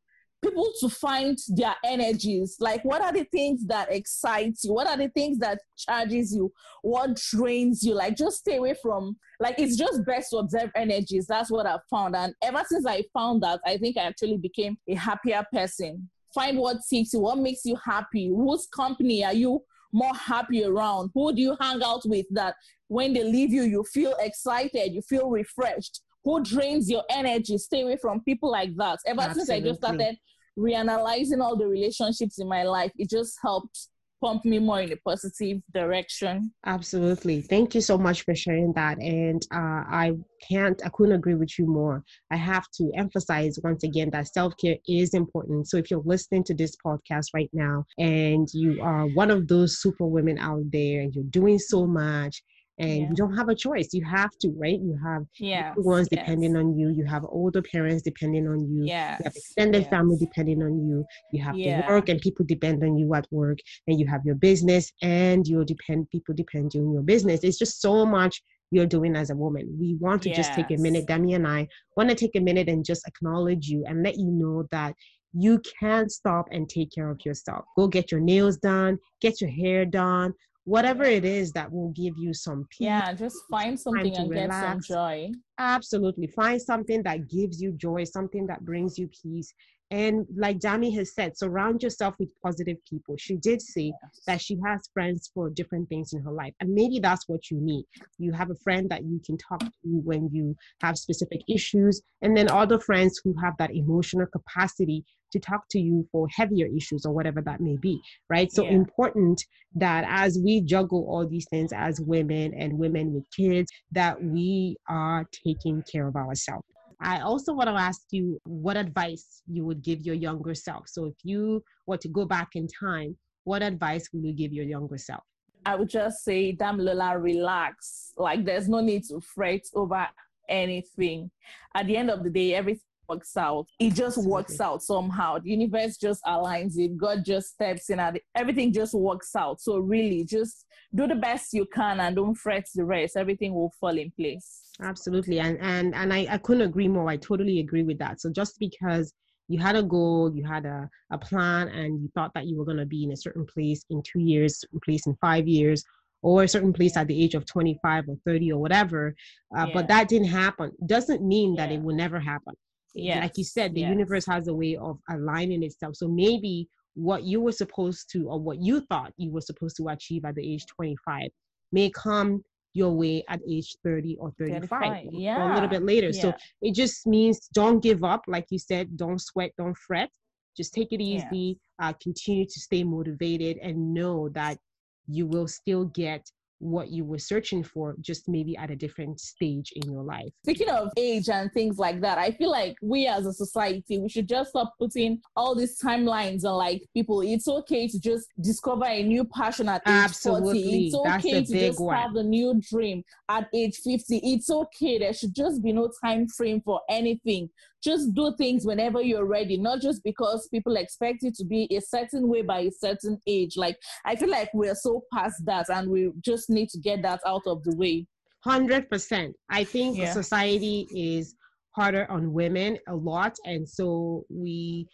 people 0.42 0.70
to 0.80 0.88
find 0.88 1.38
their 1.48 1.74
energies. 1.84 2.56
Like 2.60 2.84
what 2.84 3.02
are 3.02 3.12
the 3.12 3.24
things 3.24 3.66
that 3.66 3.92
excites 3.92 4.64
you? 4.64 4.72
What 4.72 4.86
are 4.86 4.96
the 4.96 5.08
things 5.08 5.38
that 5.38 5.60
charges 5.76 6.34
you? 6.34 6.52
What 6.82 7.16
drains 7.16 7.82
you? 7.82 7.94
Like 7.94 8.16
just 8.16 8.38
stay 8.38 8.56
away 8.56 8.74
from 8.80 9.16
like 9.40 9.58
it's 9.58 9.76
just 9.76 10.04
best 10.04 10.30
to 10.30 10.38
observe 10.38 10.70
energies. 10.74 11.26
That's 11.26 11.50
what 11.50 11.66
i've 11.66 11.80
found. 11.90 12.16
And 12.16 12.34
ever 12.42 12.62
since 12.66 12.86
i 12.86 13.02
found 13.12 13.42
that 13.42 13.60
i 13.66 13.76
think 13.76 13.96
i 13.96 14.02
actually 14.02 14.38
became 14.38 14.76
a 14.88 14.94
happier 14.94 15.44
person. 15.52 16.08
Find 16.34 16.58
what 16.58 16.78
ticks 16.88 17.12
you 17.12 17.20
what 17.20 17.38
makes 17.38 17.64
you 17.64 17.76
happy. 17.84 18.28
Whose 18.28 18.66
company 18.66 19.24
are 19.24 19.32
you 19.32 19.62
more 19.92 20.14
happy 20.14 20.64
around? 20.64 21.10
Who 21.14 21.34
do 21.34 21.40
you 21.40 21.56
hang 21.60 21.82
out 21.82 22.02
with 22.04 22.26
that 22.32 22.54
when 22.88 23.12
they 23.12 23.22
leave 23.22 23.52
you 23.52 23.62
you 23.62 23.84
feel 23.92 24.14
excited 24.18 24.92
you 24.92 25.02
feel 25.02 25.30
refreshed 25.30 26.00
who 26.24 26.42
drains 26.42 26.90
your 26.90 27.04
energy. 27.10 27.58
Stay 27.58 27.82
away 27.82 27.96
from 28.00 28.22
people 28.22 28.50
like 28.50 28.74
that. 28.76 28.98
Ever 29.06 29.22
Absolutely. 29.22 29.44
since 29.44 29.50
I 29.50 29.60
just 29.60 29.80
started 29.80 30.16
reanalyzing 30.58 31.40
all 31.40 31.56
the 31.56 31.66
relationships 31.66 32.38
in 32.38 32.48
my 32.48 32.64
life, 32.64 32.92
it 32.96 33.08
just 33.08 33.36
helped 33.42 33.88
pump 34.20 34.44
me 34.44 34.58
more 34.58 34.80
in 34.80 34.92
a 34.92 34.96
positive 34.96 35.60
direction. 35.72 36.52
Absolutely. 36.66 37.40
Thank 37.42 37.74
you 37.74 37.80
so 37.80 37.96
much 37.96 38.24
for 38.24 38.34
sharing 38.34 38.72
that. 38.72 38.98
And 38.98 39.40
uh, 39.54 39.84
I 39.88 40.12
can't, 40.48 40.80
I 40.84 40.88
couldn't 40.90 41.14
agree 41.14 41.34
with 41.34 41.58
you 41.58 41.66
more. 41.66 42.02
I 42.30 42.36
have 42.36 42.64
to 42.78 42.90
emphasize 42.96 43.58
once 43.62 43.84
again 43.84 44.10
that 44.10 44.28
self 44.28 44.54
care 44.60 44.76
is 44.88 45.14
important. 45.14 45.68
So 45.68 45.76
if 45.76 45.90
you're 45.90 46.02
listening 46.04 46.44
to 46.44 46.54
this 46.54 46.74
podcast 46.84 47.26
right 47.34 47.50
now 47.52 47.84
and 47.98 48.48
you 48.52 48.82
are 48.82 49.06
one 49.06 49.30
of 49.30 49.46
those 49.48 49.80
super 49.80 50.06
women 50.06 50.38
out 50.38 50.64
there 50.72 51.02
and 51.02 51.14
you're 51.14 51.24
doing 51.24 51.58
so 51.58 51.86
much, 51.86 52.42
and 52.78 52.90
yeah. 52.90 53.08
you 53.08 53.14
don't 53.14 53.36
have 53.36 53.48
a 53.48 53.54
choice 53.54 53.88
you 53.92 54.04
have 54.04 54.30
to 54.40 54.48
right 54.56 54.80
you 54.80 54.98
have 55.04 55.22
yeah 55.38 55.72
ones 55.76 56.08
yes. 56.10 56.20
depending 56.20 56.56
on 56.56 56.76
you 56.78 56.88
you 56.90 57.04
have 57.04 57.24
older 57.28 57.62
parents 57.62 58.02
depending 58.02 58.46
on 58.46 58.60
you 58.70 58.84
yes. 58.84 59.18
you 59.18 59.24
have 59.24 59.36
extended 59.36 59.82
yes. 59.82 59.90
family 59.90 60.16
depending 60.18 60.62
on 60.62 60.78
you 60.86 61.04
you 61.32 61.42
have 61.42 61.56
yeah. 61.56 61.82
to 61.82 61.88
work 61.88 62.08
and 62.08 62.20
people 62.20 62.44
depend 62.46 62.82
on 62.82 62.96
you 62.96 63.12
at 63.14 63.26
work 63.30 63.58
and 63.86 63.98
you 63.98 64.06
have 64.06 64.24
your 64.24 64.36
business 64.36 64.92
and 65.02 65.46
you 65.46 65.64
depend 65.64 66.08
people 66.10 66.34
depend 66.34 66.72
on 66.76 66.92
your 66.92 67.02
business 67.02 67.40
it's 67.42 67.58
just 67.58 67.80
so 67.80 68.06
much 68.06 68.42
you're 68.70 68.86
doing 68.86 69.16
as 69.16 69.30
a 69.30 69.36
woman 69.36 69.66
we 69.80 69.96
want 69.98 70.22
to 70.22 70.32
just 70.34 70.52
take 70.52 70.70
a 70.70 70.76
minute 70.76 71.06
Dami 71.06 71.34
and 71.34 71.48
i 71.48 71.66
want 71.96 72.10
to 72.10 72.14
take 72.14 72.36
a 72.36 72.40
minute 72.40 72.68
and 72.68 72.84
just 72.84 73.06
acknowledge 73.08 73.66
you 73.66 73.82
and 73.86 74.02
let 74.02 74.16
you 74.16 74.30
know 74.30 74.66
that 74.70 74.94
you 75.32 75.60
can 75.78 76.08
stop 76.08 76.46
and 76.50 76.68
take 76.68 76.90
care 76.92 77.10
of 77.10 77.24
yourself. 77.24 77.64
Go 77.76 77.86
get 77.86 78.10
your 78.10 78.20
nails 78.20 78.56
done, 78.56 78.98
get 79.20 79.40
your 79.40 79.50
hair 79.50 79.84
done, 79.84 80.32
whatever 80.68 81.02
it 81.04 81.24
is 81.24 81.50
that 81.52 81.72
will 81.72 81.90
give 81.90 82.14
you 82.18 82.34
some 82.34 82.66
peace. 82.68 82.84
Yeah, 82.84 83.14
just 83.14 83.38
find 83.50 83.80
something 83.80 84.14
and 84.14 84.30
relax. 84.30 84.48
get 84.50 84.68
some 84.68 84.80
joy. 84.82 85.30
Absolutely. 85.58 86.26
Find 86.28 86.60
something 86.60 87.02
that 87.04 87.28
gives 87.30 87.60
you 87.60 87.72
joy, 87.72 88.04
something 88.04 88.46
that 88.48 88.64
brings 88.64 88.98
you 88.98 89.08
peace. 89.08 89.52
And 89.90 90.26
like 90.36 90.58
Dami 90.58 90.94
has 90.96 91.14
said, 91.14 91.38
surround 91.38 91.82
yourself 91.82 92.14
with 92.18 92.28
positive 92.42 92.76
people. 92.88 93.16
She 93.18 93.36
did 93.36 93.62
say 93.62 93.92
yes. 94.02 94.20
that 94.26 94.40
she 94.40 94.58
has 94.66 94.90
friends 94.92 95.30
for 95.32 95.48
different 95.48 95.88
things 95.88 96.12
in 96.12 96.20
her 96.22 96.32
life. 96.32 96.52
And 96.60 96.74
maybe 96.74 97.00
that's 97.00 97.26
what 97.26 97.50
you 97.50 97.58
need. 97.60 97.84
You 98.18 98.32
have 98.32 98.50
a 98.50 98.56
friend 98.56 98.90
that 98.90 99.04
you 99.04 99.20
can 99.24 99.38
talk 99.38 99.60
to 99.60 99.68
when 99.82 100.28
you 100.30 100.54
have 100.82 100.98
specific 100.98 101.40
issues, 101.48 102.02
and 102.20 102.36
then 102.36 102.50
other 102.50 102.78
friends 102.78 103.20
who 103.24 103.34
have 103.42 103.54
that 103.58 103.74
emotional 103.74 104.26
capacity 104.26 105.04
to 105.32 105.38
talk 105.38 105.64
to 105.70 105.78
you 105.78 106.06
for 106.10 106.26
heavier 106.34 106.66
issues 106.74 107.04
or 107.04 107.12
whatever 107.12 107.42
that 107.42 107.60
may 107.60 107.76
be, 107.76 108.00
right? 108.30 108.50
So 108.50 108.64
yeah. 108.64 108.70
important 108.70 109.42
that 109.74 110.04
as 110.08 110.38
we 110.42 110.62
juggle 110.62 111.06
all 111.08 111.26
these 111.26 111.46
things 111.50 111.70
as 111.72 112.00
women 112.00 112.54
and 112.54 112.78
women 112.78 113.12
with 113.12 113.24
kids, 113.36 113.70
that 113.92 114.22
we 114.22 114.76
are 114.88 115.26
taking 115.46 115.82
care 115.90 116.08
of 116.08 116.16
ourselves. 116.16 116.64
I 117.00 117.20
also 117.20 117.52
want 117.52 117.68
to 117.68 117.74
ask 117.74 118.02
you 118.10 118.40
what 118.44 118.76
advice 118.76 119.42
you 119.46 119.64
would 119.64 119.82
give 119.82 120.02
your 120.02 120.14
younger 120.14 120.54
self. 120.54 120.88
So 120.88 121.04
if 121.06 121.14
you 121.22 121.62
were 121.86 121.96
to 121.98 122.08
go 122.08 122.24
back 122.24 122.50
in 122.54 122.66
time, 122.66 123.16
what 123.44 123.62
advice 123.62 124.08
would 124.12 124.24
you 124.24 124.32
give 124.32 124.52
your 124.52 124.64
younger 124.64 124.98
self? 124.98 125.22
I 125.64 125.74
would 125.74 125.88
just 125.88 126.24
say, 126.24 126.56
Damilola, 126.56 127.22
relax. 127.22 128.12
Like 128.16 128.44
there's 128.44 128.68
no 128.68 128.80
need 128.80 129.04
to 129.08 129.20
fret 129.20 129.62
over 129.74 130.06
anything. 130.48 131.30
At 131.74 131.86
the 131.86 131.96
end 131.96 132.10
of 132.10 132.24
the 132.24 132.30
day, 132.30 132.54
everything 132.54 132.82
works 133.08 133.36
out. 133.36 133.66
It 133.78 133.94
just 133.94 134.18
works 134.18 134.60
out 134.60 134.82
somehow. 134.82 135.38
The 135.38 135.50
universe 135.50 135.96
just 135.96 136.22
aligns 136.24 136.76
it. 136.76 136.96
God 136.96 137.24
just 137.24 137.50
steps 137.50 137.90
in 137.90 138.00
and 138.00 138.20
everything 138.34 138.72
just 138.72 138.94
works 138.94 139.34
out. 139.34 139.60
So 139.60 139.78
really 139.78 140.24
just 140.24 140.66
do 140.94 141.06
the 141.06 141.14
best 141.14 141.52
you 141.52 141.66
can 141.66 142.00
and 142.00 142.16
don't 142.16 142.34
fret 142.34 142.66
the 142.74 142.84
rest. 142.84 143.16
Everything 143.16 143.54
will 143.54 143.72
fall 143.80 143.96
in 143.96 144.10
place. 144.12 144.70
Absolutely. 144.82 145.40
And 145.40 145.58
and 145.60 145.94
and 145.94 146.12
I, 146.12 146.26
I 146.30 146.38
couldn't 146.38 146.62
agree 146.62 146.88
more. 146.88 147.08
I 147.08 147.16
totally 147.16 147.60
agree 147.60 147.82
with 147.82 147.98
that. 147.98 148.20
So 148.20 148.30
just 148.30 148.58
because 148.58 149.12
you 149.48 149.58
had 149.58 149.76
a 149.76 149.82
goal, 149.82 150.30
you 150.34 150.44
had 150.44 150.66
a, 150.66 150.88
a 151.10 151.16
plan, 151.16 151.68
and 151.68 152.02
you 152.02 152.10
thought 152.14 152.32
that 152.34 152.46
you 152.46 152.58
were 152.58 152.66
going 152.66 152.76
to 152.76 152.84
be 152.84 153.04
in 153.04 153.12
a 153.12 153.16
certain 153.16 153.46
place 153.46 153.82
in 153.88 154.02
two 154.02 154.20
years, 154.20 154.62
place 154.84 155.06
in 155.06 155.16
five 155.22 155.48
years, 155.48 155.82
or 156.20 156.42
a 156.42 156.48
certain 156.48 156.72
place 156.72 156.98
at 156.98 157.06
the 157.06 157.22
age 157.22 157.34
of 157.34 157.46
25 157.46 158.08
or 158.08 158.16
30 158.26 158.52
or 158.52 158.60
whatever, 158.60 159.14
uh, 159.56 159.64
yeah. 159.66 159.72
but 159.72 159.88
that 159.88 160.08
didn't 160.08 160.28
happen, 160.28 160.70
doesn't 160.84 161.22
mean 161.22 161.54
that 161.56 161.72
it 161.72 161.80
will 161.80 161.94
never 161.94 162.20
happen 162.20 162.54
yes. 162.94 163.22
like 163.22 163.32
you 163.36 163.44
said 163.44 163.74
the 163.74 163.80
yes. 163.80 163.90
universe 163.90 164.26
has 164.26 164.48
a 164.48 164.54
way 164.54 164.76
of 164.76 164.98
aligning 165.10 165.62
itself 165.62 165.96
so 165.96 166.08
maybe 166.08 166.68
what 166.94 167.22
you 167.22 167.40
were 167.40 167.52
supposed 167.52 168.10
to 168.10 168.28
or 168.28 168.40
what 168.40 168.60
you 168.60 168.80
thought 168.88 169.12
you 169.16 169.30
were 169.30 169.40
supposed 169.40 169.76
to 169.76 169.88
achieve 169.88 170.24
at 170.24 170.34
the 170.34 170.54
age 170.54 170.66
25 170.66 171.28
may 171.72 171.90
come 171.90 172.42
your 172.74 172.92
way 172.92 173.24
at 173.28 173.40
age 173.48 173.76
30 173.84 174.16
or 174.20 174.32
35 174.38 175.06
yeah. 175.12 175.42
or 175.42 175.50
a 175.50 175.54
little 175.54 175.68
bit 175.68 175.82
later 175.82 176.08
yeah. 176.08 176.22
so 176.22 176.32
it 176.60 176.74
just 176.74 177.06
means 177.06 177.48
don't 177.54 177.82
give 177.82 178.04
up 178.04 178.22
like 178.26 178.46
you 178.50 178.58
said 178.58 178.96
don't 178.96 179.20
sweat 179.20 179.52
don't 179.56 179.76
fret 179.76 180.10
just 180.56 180.74
take 180.74 180.92
it 180.92 181.00
easy 181.00 181.58
uh, 181.80 181.92
continue 182.02 182.44
to 182.44 182.60
stay 182.60 182.82
motivated 182.82 183.56
and 183.58 183.94
know 183.94 184.28
that 184.30 184.58
you 185.06 185.26
will 185.26 185.48
still 185.48 185.84
get 185.86 186.28
what 186.58 186.90
you 186.90 187.04
were 187.04 187.18
searching 187.18 187.62
for, 187.62 187.96
just 188.00 188.28
maybe 188.28 188.56
at 188.56 188.70
a 188.70 188.76
different 188.76 189.20
stage 189.20 189.72
in 189.76 189.90
your 189.90 190.02
life. 190.02 190.30
Speaking 190.44 190.68
of 190.70 190.90
age 190.96 191.28
and 191.28 191.52
things 191.52 191.78
like 191.78 192.00
that, 192.00 192.18
I 192.18 192.32
feel 192.32 192.50
like 192.50 192.76
we 192.82 193.06
as 193.06 193.26
a 193.26 193.32
society, 193.32 193.98
we 193.98 194.08
should 194.08 194.28
just 194.28 194.50
stop 194.50 194.74
putting 194.78 195.20
all 195.36 195.54
these 195.54 195.78
timelines 195.80 196.44
on 196.44 196.56
like 196.56 196.82
people. 196.94 197.20
It's 197.20 197.48
okay 197.48 197.88
to 197.88 198.00
just 198.00 198.28
discover 198.40 198.86
a 198.86 199.02
new 199.02 199.24
passion 199.24 199.68
at 199.68 199.82
age 199.86 200.16
40. 200.16 200.86
It's 200.86 200.94
okay 200.94 201.44
to 201.44 201.58
just 201.58 201.80
one. 201.80 201.96
have 201.96 202.14
a 202.16 202.22
new 202.22 202.60
dream 202.70 203.02
at 203.28 203.48
age 203.54 203.76
50. 203.84 204.20
It's 204.22 204.50
okay. 204.50 204.98
There 204.98 205.12
should 205.12 205.34
just 205.34 205.62
be 205.62 205.72
no 205.72 205.90
time 206.02 206.28
frame 206.28 206.60
for 206.64 206.80
anything 206.88 207.50
just 207.82 208.14
do 208.14 208.34
things 208.36 208.66
whenever 208.66 209.00
you're 209.00 209.26
ready, 209.26 209.56
not 209.56 209.80
just 209.80 210.02
because 210.04 210.48
people 210.48 210.76
expect 210.76 211.18
you 211.22 211.32
to 211.36 211.44
be 211.44 211.68
a 211.76 211.80
certain 211.80 212.28
way 212.28 212.42
by 212.42 212.60
a 212.60 212.70
certain 212.70 213.18
age. 213.26 213.56
Like, 213.56 213.76
I 214.04 214.16
feel 214.16 214.30
like 214.30 214.50
we're 214.54 214.74
so 214.74 215.02
past 215.12 215.44
that 215.46 215.68
and 215.68 215.90
we 215.90 216.10
just 216.24 216.50
need 216.50 216.68
to 216.70 216.78
get 216.78 217.02
that 217.02 217.20
out 217.26 217.42
of 217.46 217.62
the 217.64 217.76
way. 217.76 218.06
100%. 218.46 219.32
I 219.50 219.64
think 219.64 219.98
yeah. 219.98 220.12
society 220.12 220.86
is 220.94 221.34
harder 221.72 222.10
on 222.10 222.32
women 222.32 222.78
a 222.88 222.94
lot. 222.94 223.36
And 223.44 223.68
so 223.68 224.24
we 224.28 224.88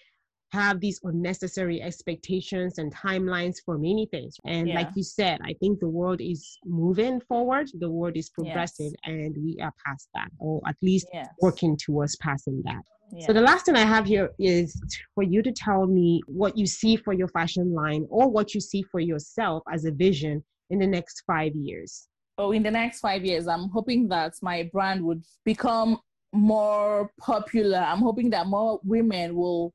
have 0.54 0.80
these 0.80 1.00
unnecessary 1.02 1.82
expectations 1.82 2.78
and 2.78 2.94
timelines 2.94 3.56
for 3.64 3.76
many 3.76 4.06
things. 4.10 4.36
And 4.44 4.68
yeah. 4.68 4.76
like 4.76 4.90
you 4.94 5.02
said, 5.02 5.40
I 5.42 5.52
think 5.60 5.80
the 5.80 5.88
world 5.88 6.20
is 6.20 6.58
moving 6.64 7.20
forward, 7.28 7.66
the 7.78 7.90
world 7.90 8.16
is 8.16 8.30
progressing, 8.30 8.92
yes. 8.92 9.12
and 9.12 9.36
we 9.44 9.58
are 9.60 9.72
past 9.84 10.08
that, 10.14 10.30
or 10.38 10.62
at 10.66 10.76
least 10.80 11.08
yes. 11.12 11.28
working 11.40 11.76
towards 11.76 12.16
passing 12.16 12.62
that. 12.64 12.82
Yeah. 13.12 13.26
So 13.26 13.32
the 13.32 13.40
last 13.40 13.66
thing 13.66 13.76
I 13.76 13.88
have 13.94 14.06
here 14.06 14.30
is 14.38 14.80
for 15.14 15.22
you 15.22 15.42
to 15.42 15.52
tell 15.52 15.86
me 15.86 16.22
what 16.26 16.56
you 16.56 16.66
see 16.66 16.96
for 16.96 17.12
your 17.12 17.28
fashion 17.28 17.74
line 17.74 18.06
or 18.08 18.28
what 18.30 18.54
you 18.54 18.60
see 18.60 18.82
for 18.82 19.00
yourself 19.00 19.62
as 19.72 19.84
a 19.84 19.92
vision 19.92 20.42
in 20.70 20.78
the 20.78 20.86
next 20.86 21.22
five 21.26 21.52
years. 21.54 22.08
Oh, 22.38 22.52
in 22.52 22.62
the 22.62 22.70
next 22.70 23.00
five 23.00 23.24
years, 23.24 23.46
I'm 23.46 23.68
hoping 23.68 24.08
that 24.08 24.32
my 24.42 24.68
brand 24.72 25.04
would 25.04 25.22
become 25.44 25.98
more 26.32 27.10
popular. 27.20 27.78
I'm 27.78 28.00
hoping 28.00 28.30
that 28.30 28.46
more 28.46 28.80
women 28.82 29.36
will 29.36 29.72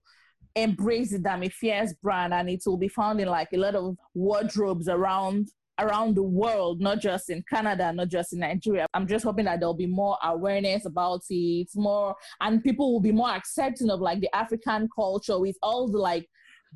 embrace 0.55 1.11
the 1.11 1.19
Dami 1.19 1.51
Fierce 1.51 1.93
brand 1.93 2.33
and 2.33 2.49
it 2.49 2.61
will 2.65 2.77
be 2.77 2.87
found 2.87 3.19
in 3.19 3.27
like 3.27 3.49
a 3.53 3.57
lot 3.57 3.75
of 3.75 3.95
wardrobes 4.13 4.87
around 4.87 5.49
around 5.79 6.15
the 6.15 6.23
world, 6.23 6.81
not 6.81 6.99
just 6.99 7.29
in 7.29 7.43
Canada, 7.49 7.91
not 7.93 8.09
just 8.09 8.33
in 8.33 8.39
Nigeria. 8.39 8.85
I'm 8.93 9.07
just 9.07 9.23
hoping 9.23 9.45
that 9.45 9.59
there'll 9.59 9.73
be 9.73 9.87
more 9.87 10.17
awareness 10.23 10.85
about 10.85 11.21
it, 11.29 11.69
more, 11.75 12.15
and 12.41 12.63
people 12.63 12.91
will 12.91 12.99
be 12.99 13.11
more 13.11 13.29
accepting 13.29 13.89
of 13.89 14.01
like 14.01 14.19
the 14.19 14.35
African 14.35 14.89
culture 14.93 15.39
with 15.39 15.55
all 15.63 15.87
the 15.89 15.97
like 15.97 16.27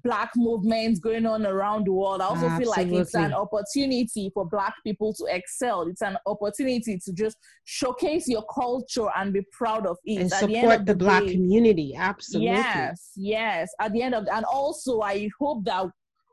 black 0.02 0.32
movements 0.36 1.00
going 1.00 1.26
on 1.26 1.46
around 1.46 1.86
the 1.86 1.92
world. 1.92 2.22
I 2.22 2.26
also 2.26 2.48
Absolutely. 2.48 2.84
feel 2.84 2.94
like 2.94 3.02
it's 3.02 3.16
an 3.16 3.34
opportunity 3.34 4.32
for 4.34 4.46
black 4.46 4.76
people 4.84 5.14
to 5.14 5.26
excel. 5.30 5.84
It's 5.84 6.02
an 6.02 6.18
opportunity 6.26 6.98
to 6.98 7.14
just 7.14 7.38
showcase 7.66 8.28
your 8.28 8.44
culture 8.54 9.08
and 9.16 9.32
be 9.34 9.42
proud 9.52 9.86
of 9.86 9.98
it. 10.06 10.22
And 10.22 10.34
At 10.34 10.40
support 10.40 10.80
the, 10.80 10.86
the, 10.86 10.94
the 10.94 10.96
black 10.96 11.24
day, 11.24 11.34
community. 11.34 11.96
Absolutely. 11.96 12.48
Yes, 12.48 13.12
yes. 13.16 13.72
At 13.80 13.94
the 13.94 14.02
end 14.02 14.16
of 14.16 14.28
and 14.32 14.46
also 14.46 15.02
I 15.02 15.30
hope 15.40 15.64
that 15.66 15.86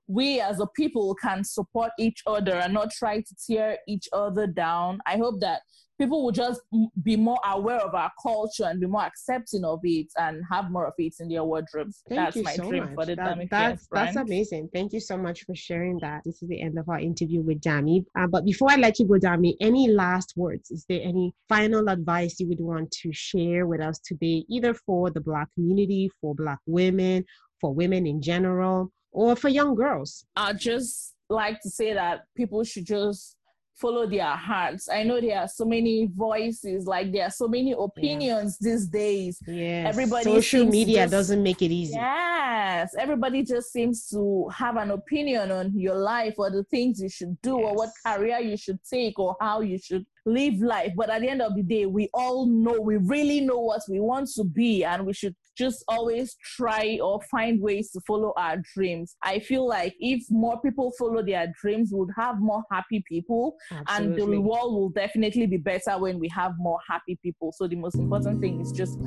we 0.06 0.40
as 0.40 0.58
a 0.60 0.66
people 0.74 1.14
can 1.14 1.44
support 1.44 1.92
each 1.98 2.22
other 2.26 2.54
and 2.54 2.74
not 2.74 2.90
try 2.90 3.20
to 3.20 3.34
tear 3.46 3.78
each 3.86 4.08
other 4.12 4.46
down. 4.46 4.98
I 5.06 5.16
hope 5.16 5.40
that 5.40 5.60
people 6.00 6.24
will 6.24 6.32
just 6.32 6.62
be 7.02 7.14
more 7.14 7.38
aware 7.44 7.80
of 7.80 7.94
our 7.94 8.10
culture 8.22 8.64
and 8.64 8.80
be 8.80 8.86
more 8.86 9.04
accepting 9.04 9.64
of 9.66 9.80
it 9.82 10.06
and 10.16 10.42
have 10.50 10.70
more 10.70 10.86
of 10.86 10.94
it 10.96 11.12
in 11.20 11.28
their 11.28 11.44
wardrobes. 11.44 12.02
Thank 12.08 12.20
that's 12.20 12.36
you 12.36 12.42
my 12.42 12.54
so 12.54 12.70
dream 12.70 12.84
much. 12.84 12.94
for 12.94 13.04
the 13.04 13.16
that, 13.16 13.36
Dami 13.36 13.50
that's, 13.50 13.86
that's 13.92 14.16
amazing. 14.16 14.70
Thank 14.72 14.94
you 14.94 15.00
so 15.00 15.18
much 15.18 15.44
for 15.44 15.54
sharing 15.54 15.98
that. 15.98 16.22
This 16.24 16.42
is 16.42 16.48
the 16.48 16.62
end 16.62 16.78
of 16.78 16.88
our 16.88 16.98
interview 16.98 17.42
with 17.42 17.60
Dami. 17.60 18.06
Uh, 18.18 18.26
but 18.26 18.46
before 18.46 18.70
I 18.70 18.76
let 18.76 18.98
you 18.98 19.06
go, 19.06 19.14
Dami, 19.14 19.56
any 19.60 19.90
last 19.90 20.32
words? 20.36 20.70
Is 20.70 20.86
there 20.88 21.02
any 21.02 21.34
final 21.50 21.86
advice 21.90 22.40
you 22.40 22.48
would 22.48 22.60
want 22.60 22.90
to 23.02 23.12
share 23.12 23.66
with 23.66 23.82
us 23.82 23.98
today, 23.98 24.46
either 24.48 24.72
for 24.72 25.10
the 25.10 25.20
Black 25.20 25.52
community, 25.52 26.10
for 26.18 26.34
Black 26.34 26.60
women, 26.64 27.26
for 27.60 27.74
women 27.74 28.06
in 28.06 28.22
general, 28.22 28.90
or 29.12 29.36
for 29.36 29.50
young 29.50 29.74
girls? 29.74 30.24
I 30.34 30.54
just 30.54 31.14
like 31.28 31.60
to 31.60 31.68
say 31.68 31.92
that 31.92 32.22
people 32.36 32.64
should 32.64 32.86
just 32.86 33.36
follow 33.80 34.06
their 34.06 34.36
hearts. 34.36 34.88
I 34.88 35.02
know 35.02 35.20
there 35.20 35.38
are 35.38 35.48
so 35.48 35.64
many 35.64 36.08
voices, 36.14 36.86
like 36.86 37.12
there 37.12 37.24
are 37.24 37.30
so 37.30 37.48
many 37.48 37.74
opinions 37.76 38.58
yeah. 38.60 38.70
these 38.70 38.86
days. 38.86 39.38
Yes. 39.46 39.88
Everybody 39.88 40.24
social 40.24 40.66
media 40.66 41.02
just, 41.02 41.12
doesn't 41.12 41.42
make 41.42 41.62
it 41.62 41.70
easy. 41.70 41.94
Yes. 41.94 42.94
Everybody 42.98 43.42
just 43.42 43.72
seems 43.72 44.08
to 44.08 44.48
have 44.54 44.76
an 44.76 44.90
opinion 44.90 45.50
on 45.50 45.72
your 45.78 45.96
life 45.96 46.34
or 46.38 46.50
the 46.50 46.64
things 46.64 47.00
you 47.00 47.08
should 47.08 47.40
do 47.42 47.58
yes. 47.58 47.66
or 47.66 47.74
what 47.74 47.90
career 48.06 48.38
you 48.38 48.56
should 48.56 48.78
take 48.88 49.18
or 49.18 49.36
how 49.40 49.60
you 49.60 49.78
should 49.78 50.04
live 50.26 50.60
life. 50.60 50.92
But 50.96 51.10
at 51.10 51.20
the 51.22 51.28
end 51.28 51.42
of 51.42 51.54
the 51.54 51.62
day, 51.62 51.86
we 51.86 52.08
all 52.14 52.46
know, 52.46 52.80
we 52.80 52.96
really 52.96 53.40
know 53.40 53.58
what 53.58 53.82
we 53.88 54.00
want 54.00 54.28
to 54.36 54.44
be, 54.44 54.84
and 54.84 55.06
we 55.06 55.12
should 55.12 55.34
just 55.56 55.84
always 55.88 56.36
try 56.56 56.98
or 57.02 57.20
find 57.30 57.60
ways 57.60 57.90
to 57.92 58.00
follow 58.06 58.32
our 58.36 58.56
dreams. 58.74 59.16
I 59.22 59.40
feel 59.40 59.66
like 59.66 59.94
if 60.00 60.22
more 60.30 60.60
people 60.60 60.92
follow 60.98 61.22
their 61.22 61.52
dreams, 61.60 61.90
we'll 61.92 62.08
have 62.16 62.40
more 62.40 62.62
happy 62.70 63.04
people, 63.06 63.56
Absolutely. 63.70 64.22
and 64.22 64.32
the 64.32 64.40
world 64.40 64.74
will 64.74 64.90
definitely 64.90 65.46
be 65.46 65.58
better 65.58 65.98
when 65.98 66.18
we 66.18 66.28
have 66.28 66.52
more 66.58 66.78
happy 66.88 67.18
people. 67.22 67.52
So, 67.52 67.66
the 67.66 67.76
most 67.76 67.96
important 67.96 68.40
thing 68.40 68.60
is 68.60 68.72
just 68.72 68.98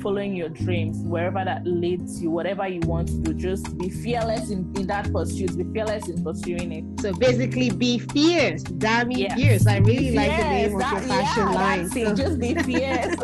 following 0.00 0.34
your 0.34 0.48
dreams 0.48 0.98
wherever 1.04 1.44
that 1.44 1.64
leads 1.64 2.20
you, 2.20 2.30
whatever 2.30 2.66
you 2.66 2.80
want 2.80 3.08
to 3.08 3.18
do. 3.18 3.34
Just 3.34 3.78
be 3.78 3.88
fearless 3.88 4.50
in, 4.50 4.72
in 4.76 4.86
that 4.88 5.12
pursuit, 5.12 5.56
be 5.56 5.64
fearless 5.72 6.08
in 6.08 6.24
pursuing 6.24 6.72
it. 6.72 7.00
So, 7.00 7.12
basically, 7.12 7.70
be 7.70 7.98
fierce. 7.98 8.62
Damn 8.64 9.12
yes. 9.12 9.34
fierce. 9.34 9.66
I 9.66 9.78
really 9.78 10.10
like 10.10 10.36
the 10.36 10.44
name 10.44 10.74
of 10.74 10.80
your 10.80 10.80
fashion 10.80 11.42
yeah, 11.44 11.50
line. 11.50 11.88
So. 11.88 12.14
Just 12.14 12.38
be 12.40 12.54
fierce. 12.64 13.16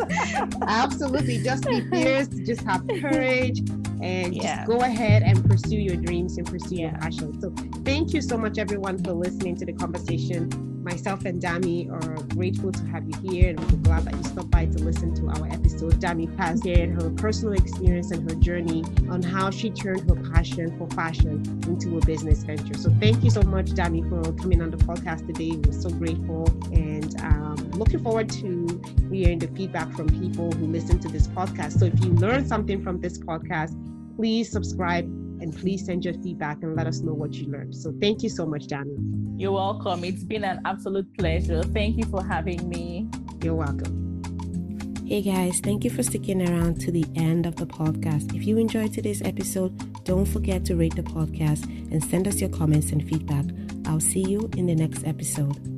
Absolutely. 0.65 1.43
Just 1.43 1.67
be 1.67 1.81
fierce. 1.89 2.27
Just 2.27 2.61
have 2.63 2.77
have 2.77 2.87
courage 3.01 3.59
and 4.01 4.35
yeah. 4.35 4.57
just 4.57 4.67
go 4.67 4.77
ahead 4.81 5.23
and 5.23 5.43
pursue 5.49 5.77
your 5.77 5.95
dreams 5.95 6.37
and 6.37 6.45
pursue 6.47 6.75
yeah. 6.75 6.91
your 6.91 6.99
passion. 6.99 7.39
So 7.41 7.53
thank 7.83 8.13
you 8.13 8.21
so 8.21 8.37
much 8.37 8.57
everyone 8.57 9.03
for 9.03 9.13
listening 9.13 9.55
to 9.57 9.65
the 9.65 9.73
conversation. 9.73 10.76
Myself 10.87 11.25
and 11.25 11.41
Dami 11.41 11.91
are 11.91 12.23
grateful 12.33 12.71
to 12.71 12.85
have 12.85 13.03
you 13.09 13.29
here 13.29 13.49
and 13.49 13.59
we're 13.59 13.77
glad 13.79 14.05
that 14.05 14.15
you 14.15 14.23
stopped 14.23 14.51
by 14.51 14.67
to 14.67 14.79
listen 14.79 15.13
to 15.15 15.27
our 15.27 15.47
episode. 15.51 15.95
Dami 15.99 16.33
has 16.39 16.61
shared 16.63 16.91
her 16.91 17.09
personal 17.09 17.55
experience 17.55 18.11
and 18.11 18.31
her 18.31 18.37
journey 18.37 18.85
on 19.09 19.21
how 19.21 19.51
she 19.51 19.69
turned 19.69 20.09
her 20.09 20.15
passion 20.31 20.77
for 20.77 20.87
fashion 20.95 21.43
into 21.67 21.97
a 21.97 22.05
business 22.05 22.43
venture. 22.45 22.73
So 22.75 22.89
thank 23.01 23.21
you 23.21 23.29
so 23.29 23.41
much, 23.41 23.65
Dami, 23.71 24.07
for 24.07 24.31
coming 24.41 24.61
on 24.61 24.71
the 24.71 24.77
podcast 24.77 25.27
today. 25.27 25.57
We're 25.57 25.77
so 25.77 25.89
grateful 25.89 26.47
and 26.71 27.19
um, 27.19 27.69
looking 27.71 28.01
forward 28.01 28.29
to 28.29 28.81
hearing 29.11 29.39
the 29.39 29.49
feedback 29.49 29.91
from 29.91 30.07
people 30.07 30.53
who 30.53 30.67
listen 30.67 30.99
to 30.99 31.09
this 31.09 31.27
podcast. 31.27 31.79
So 31.79 31.85
if 31.87 31.99
you 31.99 32.11
learned 32.11 32.47
something 32.47 32.81
from 32.81 33.01
this 33.01 33.17
podcast, 33.19 33.75
please 34.15 34.49
subscribe 34.49 35.03
and 35.03 35.53
please 35.53 35.85
send 35.85 36.05
your 36.05 36.13
feedback 36.13 36.63
and 36.63 36.77
let 36.77 36.87
us 36.87 37.01
know 37.01 37.13
what 37.13 37.33
you 37.33 37.47
learned. 37.47 37.75
So 37.75 37.93
thank 37.99 38.23
you 38.23 38.29
so 38.29 38.45
much, 38.45 38.67
Dami. 38.67 39.26
You're 39.37 39.51
welcome. 39.51 40.03
It's 40.03 40.23
been 40.23 40.43
an 40.43 40.61
absolute 40.65 41.15
pleasure. 41.15 41.61
Thank 41.61 41.97
you 41.97 42.05
for 42.05 42.25
having 42.25 42.67
me. 42.67 43.07
You're 43.43 43.53
welcome. 43.53 43.93
Hey 45.05 45.21
guys, 45.21 45.59
thank 45.59 45.83
you 45.83 45.91
for 45.91 46.01
sticking 46.01 46.49
around 46.49 46.81
to 46.81 46.91
the 46.91 47.05
end 47.15 47.45
of 47.45 47.55
the 47.55 47.67
podcast. 47.67 48.35
If 48.35 48.47
you 48.47 48.57
enjoyed 48.57 48.93
today's 48.93 49.21
episode, 49.21 50.03
don't 50.05 50.25
forget 50.25 50.65
to 50.65 50.75
rate 50.75 50.95
the 50.95 51.03
podcast 51.03 51.65
and 51.91 52.03
send 52.03 52.27
us 52.27 52.41
your 52.41 52.49
comments 52.49 52.91
and 52.91 53.07
feedback. 53.07 53.45
I'll 53.85 53.99
see 53.99 54.27
you 54.27 54.49
in 54.57 54.65
the 54.65 54.75
next 54.75 55.05
episode. 55.05 55.76